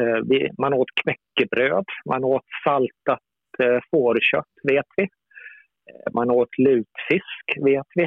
[0.01, 3.21] Eh, vi, man åt knäckebröd, man åt saltat
[3.63, 5.03] eh, fårkött vet vi.
[5.03, 8.05] Eh, man åt lutfisk vet vi.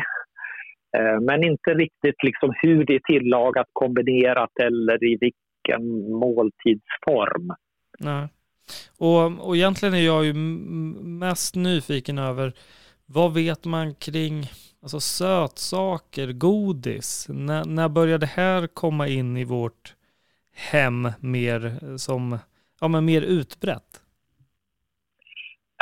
[0.97, 7.53] Eh, men inte riktigt liksom hur det är tillagat, kombinerat eller i vilken måltidsform.
[7.99, 8.27] Nej.
[8.97, 10.33] Och, och egentligen är jag ju
[11.03, 12.53] mest nyfiken över
[13.05, 14.43] vad vet man kring
[14.81, 17.27] alltså sötsaker, godis?
[17.29, 19.95] När, när började det här komma in i vårt
[20.71, 21.59] hem mer
[21.97, 22.37] som,
[22.81, 24.01] ja men mer utbrett?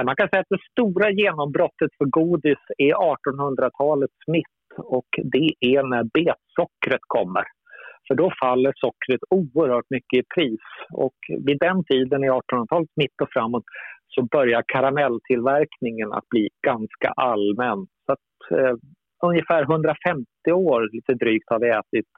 [0.04, 5.84] Man kan säga att det stora genombrottet för godis är 1800-talets mitt och det är
[5.84, 7.44] när betsockret kommer.
[8.08, 10.60] För då faller sockret oerhört mycket i pris
[10.94, 13.64] och vid den tiden i 1800-talets mitt och framåt
[14.08, 17.88] så börjar karamelltillverkningen att bli ganska allmän.
[18.06, 18.76] Så att, eh,
[19.24, 22.10] ungefär 150 år lite drygt har vi ätit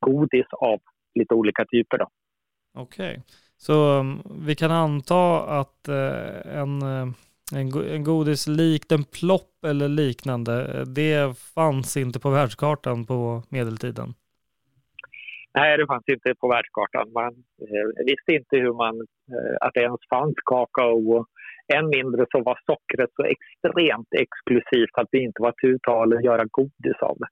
[0.00, 0.78] godis av
[1.16, 1.98] lite olika typer.
[1.98, 2.08] Då.
[2.74, 3.22] Okej,
[3.56, 7.08] så um, vi kan anta att eh, en, eh,
[7.54, 13.06] en, go- en godis likt en plopp eller liknande, eh, det fanns inte på världskartan
[13.06, 14.14] på medeltiden.
[15.54, 17.12] Nej, det fanns inte på världskartan.
[17.12, 18.94] Man eh, visste inte hur man,
[19.34, 21.16] eh, att det ens fanns kakao.
[21.16, 21.26] Och
[21.74, 26.24] än mindre så var sockret så extremt exklusivt att vi inte var tu tal att
[26.24, 27.28] göra godis av det.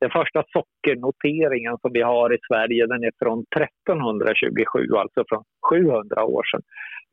[0.00, 6.24] Den första sockernoteringen som vi har i Sverige den är från 1327, alltså från 700
[6.24, 6.62] år sedan.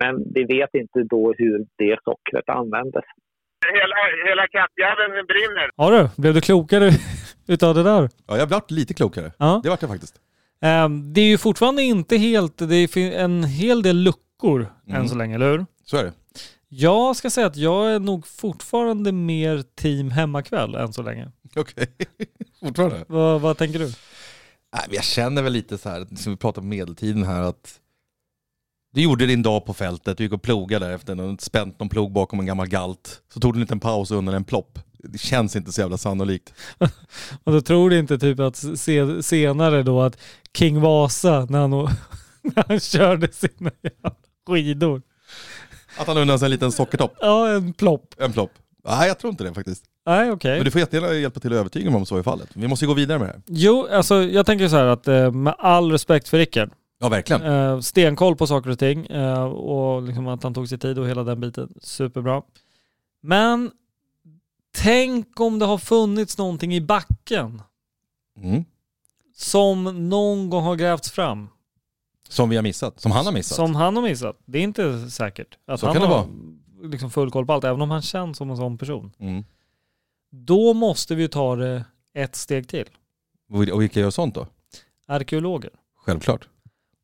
[0.01, 3.03] Men vi vet inte då hur det sockret användes.
[3.73, 3.95] Hela,
[4.29, 5.69] hela kattjäveln brinner.
[5.77, 6.89] Ja du, blev du klokare
[7.47, 8.09] utav det där?
[8.27, 9.31] Ja, jag vart lite klokare.
[9.37, 9.59] Ja.
[9.63, 10.15] Det vart jag faktiskt.
[10.61, 15.01] Ehm, Det är ju fortfarande inte helt, det finns en hel del luckor Mm.
[15.01, 15.65] än så länge, eller hur?
[15.83, 16.11] Så är det.
[16.69, 21.31] Jag ska säga att jag är nog fortfarande mer team hemmakväll än så länge.
[21.55, 21.87] Okej.
[22.59, 23.05] Fortfarande?
[23.07, 23.91] Vad, vad tänker du?
[24.89, 27.79] Jag känner väl lite så här, som vi pratade om medeltiden här, att
[28.93, 31.89] du gjorde din dag på fältet, du gick och plogade där efter en spänt någon
[31.89, 33.21] plog bakom en gammal galt.
[33.33, 34.79] Så tog du en liten paus under en plopp.
[34.99, 36.53] Det känns inte så jävla sannolikt.
[37.43, 40.17] Och då tror du inte typ att se, senare då att
[40.53, 41.69] King Vasa när han,
[42.41, 43.71] när han körde sina
[44.47, 45.01] skidor.
[45.99, 48.13] Att han unnar sig en liten sockertopp, Ja, en plopp.
[48.17, 48.51] en plopp.
[48.85, 49.83] Nej, jag tror inte det faktiskt.
[50.05, 50.55] Nej, okej.
[50.55, 52.49] Men du får jättegärna hjälpa till att övertyga mig om så är fallet.
[52.53, 53.41] Vi måste ju gå vidare med det här.
[53.47, 57.41] Jo, alltså jag tänker så här att eh, med all respekt för Rickard, Ja, verkligen.
[57.43, 61.07] eh, stenkoll på saker och ting eh, och liksom att han tog sig tid och
[61.09, 62.41] hela den biten, superbra.
[63.21, 63.71] Men
[64.77, 67.61] tänk om det har funnits någonting i backen
[68.43, 68.65] Mm.
[69.35, 71.49] som någon gång har grävts fram.
[72.29, 73.55] Som vi har missat, som han har missat.
[73.55, 74.37] Som han har missat.
[74.45, 76.89] Det är inte säkert att Så han kan det har vara.
[76.91, 79.11] liksom full koll på allt, även om han känns som en sån person.
[79.19, 79.43] Mm.
[80.31, 82.85] Då måste vi ta det ett steg till.
[83.49, 84.47] Och vilka gör sånt då?
[85.07, 85.71] Arkeologer.
[86.05, 86.47] Självklart.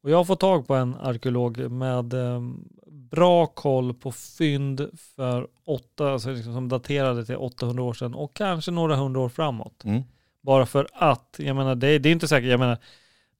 [0.03, 2.41] Och jag har fått tag på en arkeolog med eh,
[2.87, 8.33] bra koll på fynd för åtta, alltså liksom som daterade till 800 år sedan och
[8.33, 9.83] kanske några hundra år framåt.
[9.83, 10.03] Mm.
[10.41, 12.77] Bara för att, jag menar det, det är inte säkert, jag menar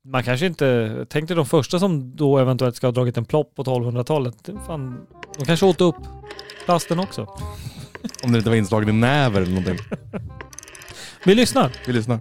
[0.06, 3.56] man kanske inte, tänk dig de första som då eventuellt ska ha dragit en plopp
[3.56, 4.50] på 1200-talet.
[4.68, 5.96] Fan, de kanske åt upp
[6.66, 7.22] plasten också.
[8.24, 9.78] Om det inte var inslagen i näver eller någonting.
[11.26, 11.72] Vi lyssnar.
[11.88, 12.20] Vi lyssnar.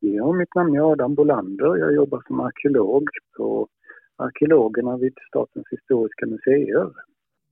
[0.00, 1.76] Ja, mitt namn är Adam Bolander.
[1.76, 3.68] Jag jobbar som arkeolog på
[4.16, 6.90] arkeologerna vid Statens historiska museer.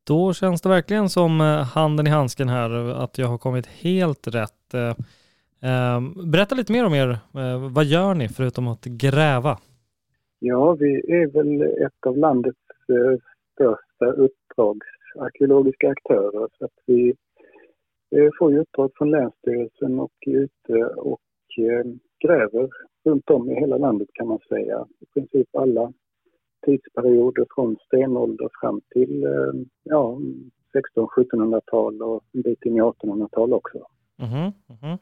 [0.07, 2.71] Då känns det verkligen som eh, handen i handsken här,
[3.05, 4.75] att jag har kommit helt rätt.
[5.63, 6.01] Eh, eh,
[6.33, 7.09] Berätta lite mer om er.
[7.09, 9.59] Eh, Vad gör ni förutom att gräva?
[10.39, 12.59] Ja, vi är väl ett av landets
[12.89, 13.19] eh,
[13.53, 16.49] största uppdragsarkeologiska aktörer.
[16.59, 17.15] Så att vi
[18.17, 21.21] eh, får ju uppdrag från Länsstyrelsen och är ute och
[22.25, 22.69] gräver
[23.05, 24.87] runt om i hela landet kan man säga.
[25.01, 25.93] I princip alla
[26.67, 29.27] tidsperioder från stenålder fram till
[29.83, 30.19] ja,
[30.97, 33.79] 1600-1700-tal och en bit in i 1800-tal också.
[34.19, 34.99] Mhm, mhm.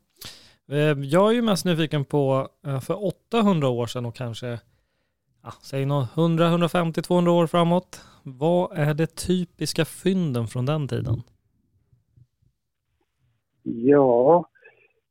[0.73, 4.47] Eh, jag är ju mest nyfiken på eh, för 800 år sedan och kanske,
[5.43, 8.01] ja, säg 100, 150, 200 år framåt.
[8.23, 11.23] Vad är det typiska fynden från den tiden?
[13.63, 14.45] Ja,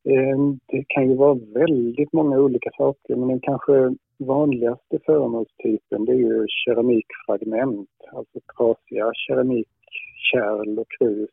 [0.03, 0.37] eh,
[0.67, 6.15] det kan ju vara väldigt många olika saker men den kanske vanligaste föremålstypen det är
[6.15, 11.29] ju keramikfragment, alltså trasiga keramikkärl och krus.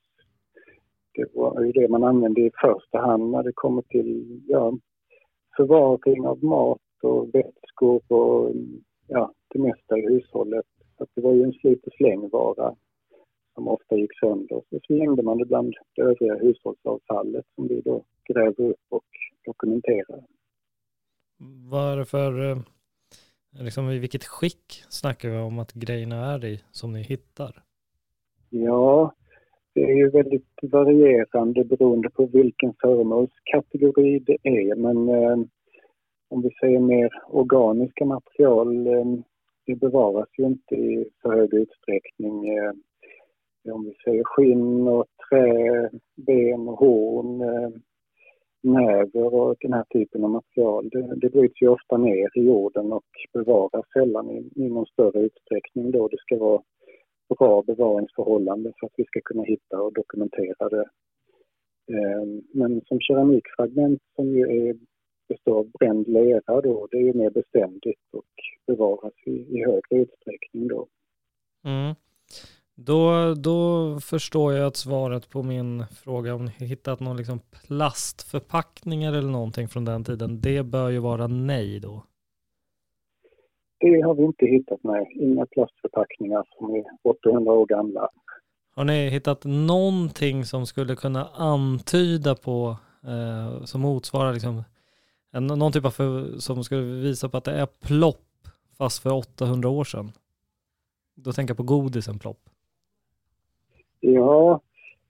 [1.14, 4.78] Det var ju det man använde i första hand när det kommer till ja,
[5.56, 8.52] förvaring av mat och vätskor och
[9.06, 10.66] ja, det mesta i hushållet.
[10.98, 12.74] Så det var ju en slit och slängvara
[13.54, 14.62] som ofta gick sönder.
[14.70, 19.04] Så slängde man det bland det övriga hushållsavfallet som vi då gräver upp och
[19.44, 20.24] dokumenterar.
[21.70, 22.58] Vad är det för, eh,
[23.60, 27.62] liksom i vilket skick snackar vi om att grejerna är i som ni hittar?
[28.50, 29.14] Ja,
[29.74, 34.76] det är ju väldigt varierande beroende på vilken föremålskategori det är.
[34.76, 35.36] Men eh,
[36.28, 39.04] om vi säger mer organiska material, eh,
[39.66, 42.48] det bevaras ju inte i så hög utsträckning.
[42.48, 42.72] Eh,
[43.72, 47.70] om vi säger skinn och trä, ben och horn, eh,
[48.62, 50.88] näver och den här typen av material.
[50.88, 55.20] Det, det bryts ju ofta ner i jorden och bevaras sällan i, i någon större
[55.20, 56.62] utsträckning då det ska vara
[57.28, 60.88] bra bevaringsförhållanden för att vi ska kunna hitta och dokumentera det.
[61.92, 64.76] Ehm, men som keramikfragment som ju är,
[65.28, 68.24] består av bränd lera då, det är ju mer beständigt och
[68.66, 70.86] bevaras i, i högre utsträckning då.
[71.64, 71.94] Mm.
[72.76, 79.12] Då, då förstår jag att svaret på min fråga om ni hittat någon liksom plastförpackningar
[79.12, 82.02] eller någonting från den tiden, det bör ju vara nej då.
[83.84, 85.06] Det har vi inte hittat med.
[85.10, 88.08] Inga plastförpackningar som är 800 år gamla.
[88.74, 94.62] Har ni hittat någonting som skulle kunna antyda på, eh, som motsvarar liksom,
[95.32, 98.26] en, någon typ av, för, som skulle visa på att det är plopp
[98.78, 100.12] fast för 800 år sedan?
[101.14, 102.40] Då tänker jag på godisen plopp.
[104.00, 104.60] Ja,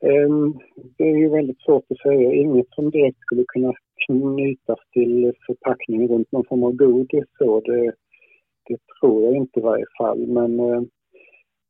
[0.01, 0.59] ehm,
[0.97, 2.33] det är ju väldigt svårt att säga.
[2.33, 3.73] Inget som direkt skulle kunna
[4.07, 7.25] knytas till förpackning runt någon form av godis.
[7.39, 7.93] Så det,
[8.67, 10.27] det tror jag inte i varje fall.
[10.27, 10.83] Men eh,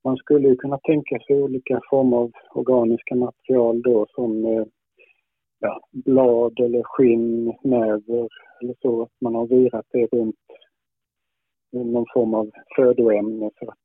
[0.04, 4.64] man skulle ju kunna tänka sig olika former av organiska material då som eh,
[5.60, 8.28] ja, blad eller skinn, näver
[8.60, 9.02] eller så.
[9.02, 10.36] Att man har virat det runt
[11.72, 13.78] någon form av födoämne för att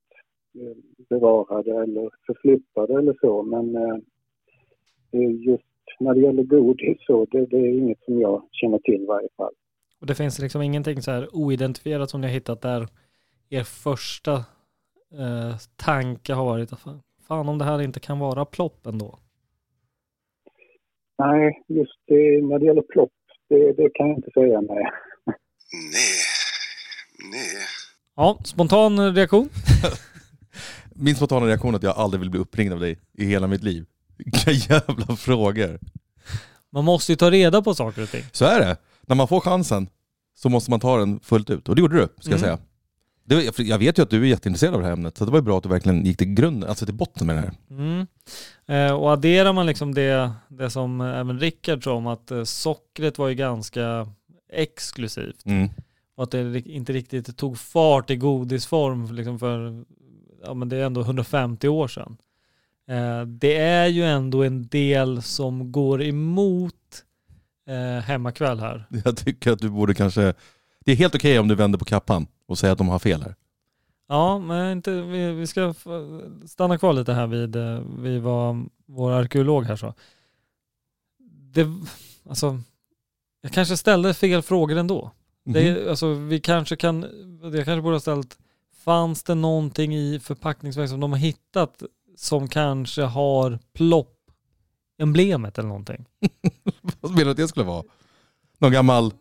[0.60, 0.78] eh,
[1.10, 3.44] bevara det eller förflytta det eller så.
[3.44, 3.98] Men eh,
[5.48, 5.64] just
[6.00, 9.30] när det gäller godis så, det, det är inget som jag känner till i varje
[9.38, 9.54] fall.
[10.00, 12.88] Och det finns liksom ingenting så här oidentifierat som ni har hittat där
[13.50, 14.34] er första
[15.20, 16.80] eh, tanke har varit att
[17.28, 19.20] fan, om det här inte kan vara plopp ändå.
[21.18, 23.12] Nej, just det, när det gäller plopp,
[23.50, 24.84] det, det kan jag inte säga nej.
[25.26, 26.20] Nej.
[27.32, 27.68] Nej.
[28.16, 29.50] Ja, spontan reaktion.
[30.96, 33.64] Min spontana reaktion är att jag aldrig vill bli uppringd av dig i hela mitt
[33.64, 33.86] liv.
[34.18, 35.80] Vilka jävla frågor.
[36.70, 38.24] Man måste ju ta reda på saker och ting.
[38.32, 38.78] Så är det.
[39.10, 39.88] När man får chansen
[40.36, 41.70] så måste man ta den fullt ut.
[41.70, 42.40] Och det gjorde du, ska jag Mm.
[42.40, 42.58] säga.
[43.24, 45.32] Det, var- jag vet ju att du är jätteintresserad av det här ämnet, så det
[45.32, 47.54] var ju bra att du verkligen gick till grunden, alltså till botten med det här.
[47.70, 48.08] Mm.
[48.68, 53.18] Eh, och adderar man liksom det, det som även Rickard sa om att eh, sockret
[53.18, 54.08] var ju ganska
[54.54, 55.46] exklusivt.
[55.46, 55.70] Mm.
[56.16, 59.86] Och att det inte riktigt tog fart i godisform liksom för,
[60.46, 62.18] ja men det är ändå 150 år sedan.
[62.90, 66.76] Eh, det är ju ändå en del som går emot
[67.70, 68.86] eh, hemmakväll här.
[69.06, 70.34] Jag tycker att du borde kanske...
[70.86, 73.22] Det är helt okej om du vänder på kappan och säger att de har fel
[73.22, 73.36] här.
[74.08, 75.74] Ja, men inte, vi, vi ska
[76.46, 79.94] stanna kvar lite här vid, eh, vid vad vår arkeolog här sa.
[81.54, 81.68] Det,
[82.30, 82.60] alltså,
[83.42, 85.12] jag kanske ställde fel frågor ändå.
[85.46, 85.90] Det, Mhm.
[85.90, 87.02] alltså, vi kanske kan,
[87.42, 88.38] jag kanske borde ha ställt,
[88.84, 91.84] fanns det någonting i förpackningsväg som de har hittat
[92.16, 96.06] som kanske har plopp-emblemet eller någonting?
[97.02, 97.84] Vad menar du att det skulle vara?
[98.58, 99.14] Någon gammal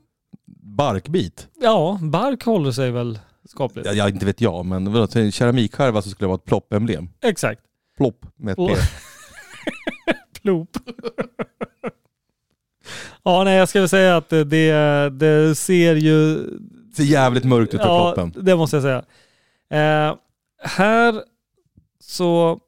[0.63, 1.49] barkbit?
[1.61, 3.19] Ja, bark håller sig väl
[3.49, 3.87] skapligt.
[3.87, 6.45] Ja, ja, inte vet jag, men vadå, till en keramikskärva så skulle det vara ett
[6.45, 7.09] plopp-emblem.
[7.23, 7.61] Exakt.
[7.97, 8.75] Plopp med ett P.
[10.43, 10.69] Plop.
[13.23, 16.45] ja, nej jag ska väl säga att det, det, det ser ju...
[16.97, 18.45] ser jävligt mörkt ut för ja, ploppen.
[18.45, 19.05] det måste jag säga.
[19.71, 20.17] Eh,
[20.63, 21.23] här
[22.01, 22.61] så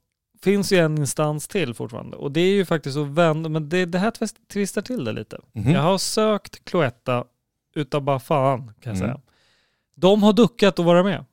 [0.45, 3.85] finns ju en instans till fortfarande och det är ju faktiskt att vända, men det,
[3.87, 4.13] det här
[4.53, 5.39] twistar till det lite.
[5.53, 5.73] Mhm.
[5.73, 7.25] Jag har sökt Cloetta
[7.75, 8.99] utav bara fan kan jag Mm.
[8.99, 9.21] säga.
[9.95, 11.25] De har duckat att vara med.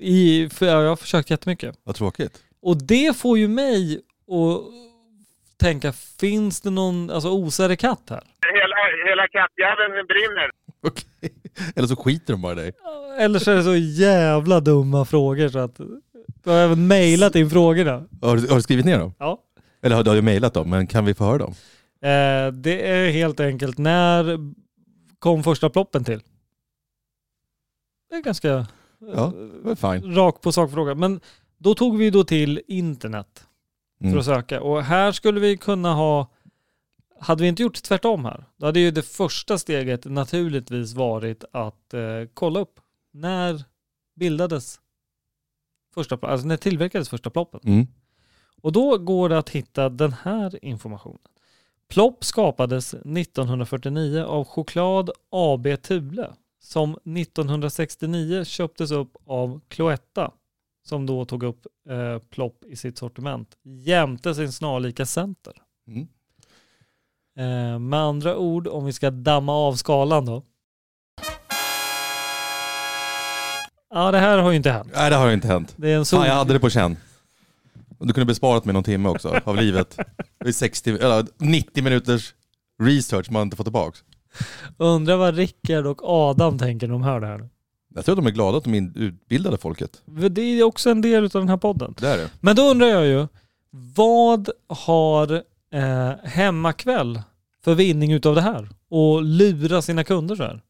[0.00, 1.76] I, för jag har försökt jättemycket.
[1.84, 2.42] Vad tråkigt.
[2.62, 3.96] Och det får ju mig
[4.28, 4.62] att
[5.58, 8.22] tänka, finns det någon alltså, osare katt här?
[8.52, 8.76] Hela,
[9.10, 10.50] hela kattjäveln brinner.
[11.76, 12.72] Eller så skiter de bara i dig.
[13.18, 15.80] Eller så är det så jävla dumma frågor så att
[16.42, 18.06] du har även mejlat in frågorna.
[18.22, 19.14] Har du, har du skrivit ner dem?
[19.18, 19.42] Ja.
[19.82, 20.70] Eller har du, har du mejlat dem?
[20.70, 21.54] Men kan vi få höra dem?
[22.02, 24.38] Eh, det är helt enkelt, när
[25.18, 26.22] kom första ploppen till?
[28.10, 28.66] Det är ganska
[29.14, 29.32] Ja,
[29.64, 30.14] det är fine.
[30.14, 30.94] rak på sakfråga.
[30.94, 31.20] Men
[31.58, 33.44] då tog vi då till internet
[34.00, 34.18] för Mm.
[34.18, 34.60] att söka.
[34.62, 36.30] Och här skulle vi kunna ha,
[37.20, 41.94] hade vi inte gjort tvärtom här, då hade ju det första steget naturligtvis varit att
[41.94, 42.00] eh,
[42.34, 42.80] kolla upp
[43.12, 43.64] när
[44.16, 44.80] bildades
[45.94, 47.60] första alltså när tillverkades första ploppen.
[47.64, 47.86] Mm.
[48.62, 51.20] Och då går det att hitta den här informationen.
[51.88, 56.32] Plopp skapades 1949 av Choklad AB Thule
[56.62, 60.32] som 1969 köptes upp av Cloetta
[60.82, 65.52] som då tog upp eh, Plopp i sitt sortiment jämte sin snarlika Center.
[65.86, 66.08] Mm.
[67.36, 70.42] Eh, med andra ord, om vi ska damma av skalan då.
[73.90, 74.90] Ja, det här har ju inte hänt.
[74.94, 75.74] Nej, det har inte hänt.
[75.76, 76.18] Det är en sol...
[76.18, 76.96] Fan, jag hade det på känn.
[77.98, 79.98] Och du kunde besparat mig någon timme också av livet.
[80.38, 82.34] Det är 60, eller 90 minuters
[82.82, 84.04] research man inte får tillbaks.
[84.76, 87.48] Undrar vad Rickard och Adam tänker när de hör det här.
[87.94, 90.02] Jag tror att de är glada att de utbildade folket.
[90.30, 91.94] Det är också en del av den här podden.
[92.00, 92.30] Det är det.
[92.40, 93.26] Men då undrar jag ju,
[93.70, 95.32] vad har
[95.72, 97.22] eh, Hemmakväll
[97.64, 98.68] för vinning utav det här?
[98.90, 100.60] Och lura sina kunder så här?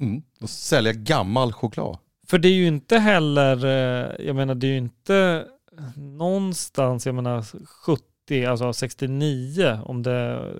[0.00, 0.22] Mm.
[0.40, 1.98] Och sälja gammal choklad.
[2.30, 5.46] För det är ju inte heller, eh, jag menar det är ju inte
[5.96, 10.52] någonstans, jag menar 70, alltså 69 om det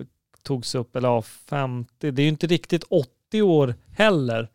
[0.43, 4.49] togs upp, eller ja, 50, det är ju inte riktigt 80 år heller.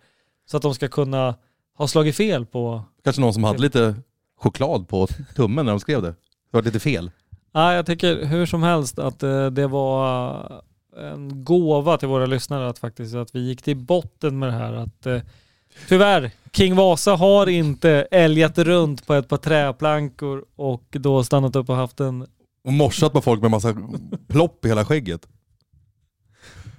[0.46, 1.34] Så att de ska kunna
[1.76, 3.94] ha slagit fel på Kanske någon som hade lite
[4.38, 5.06] choklad på
[5.36, 6.10] tummen när de skrev det.
[6.10, 6.16] Det
[6.50, 7.10] var lite fel.
[7.52, 10.62] Ja, jag tycker hur som helst att eh, det var
[10.96, 14.72] en gåva till våra lyssnare att faktiskt att vi gick till botten med det här.
[14.72, 15.20] Att, eh,
[15.88, 21.68] tyvärr, King Vasa har inte älgat runt på ett par träplankor och då stannat upp
[21.70, 22.26] och haft en...
[22.64, 23.76] Och morsat på folk med massa
[24.28, 25.28] plopp i hela skägget.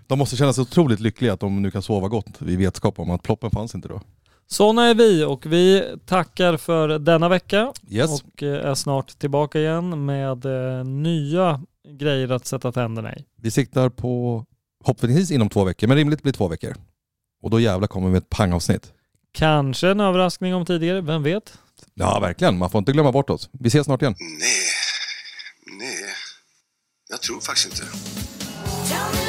[0.07, 3.11] De måste känna sig otroligt lyckliga att de nu kan sova gott i vetskap om
[3.11, 4.01] att ploppen fanns inte då.
[4.47, 8.23] Sådana är vi och vi tackar för denna vecka Yes.
[8.23, 11.61] och eh, är snart tillbaka igen med eh, nya
[11.97, 13.25] grejer att sätta tänderna i.
[13.41, 14.45] Vi siktar på
[14.83, 16.75] hoppningsvis inom två veckor, men rimligt blir två veckor.
[17.41, 18.93] Och då jävlar kommer vi med ett pangavsnitt.
[19.37, 21.53] Kanske en överraskning om tidigare, vem vet?
[21.93, 22.57] Ja, verkligen.
[22.57, 23.49] Man får inte glömma bort oss.
[23.59, 24.15] Vi ses snart igen.
[24.19, 24.39] Nej,
[25.79, 26.13] nej.
[27.09, 29.26] Jag tror faktiskt inte det.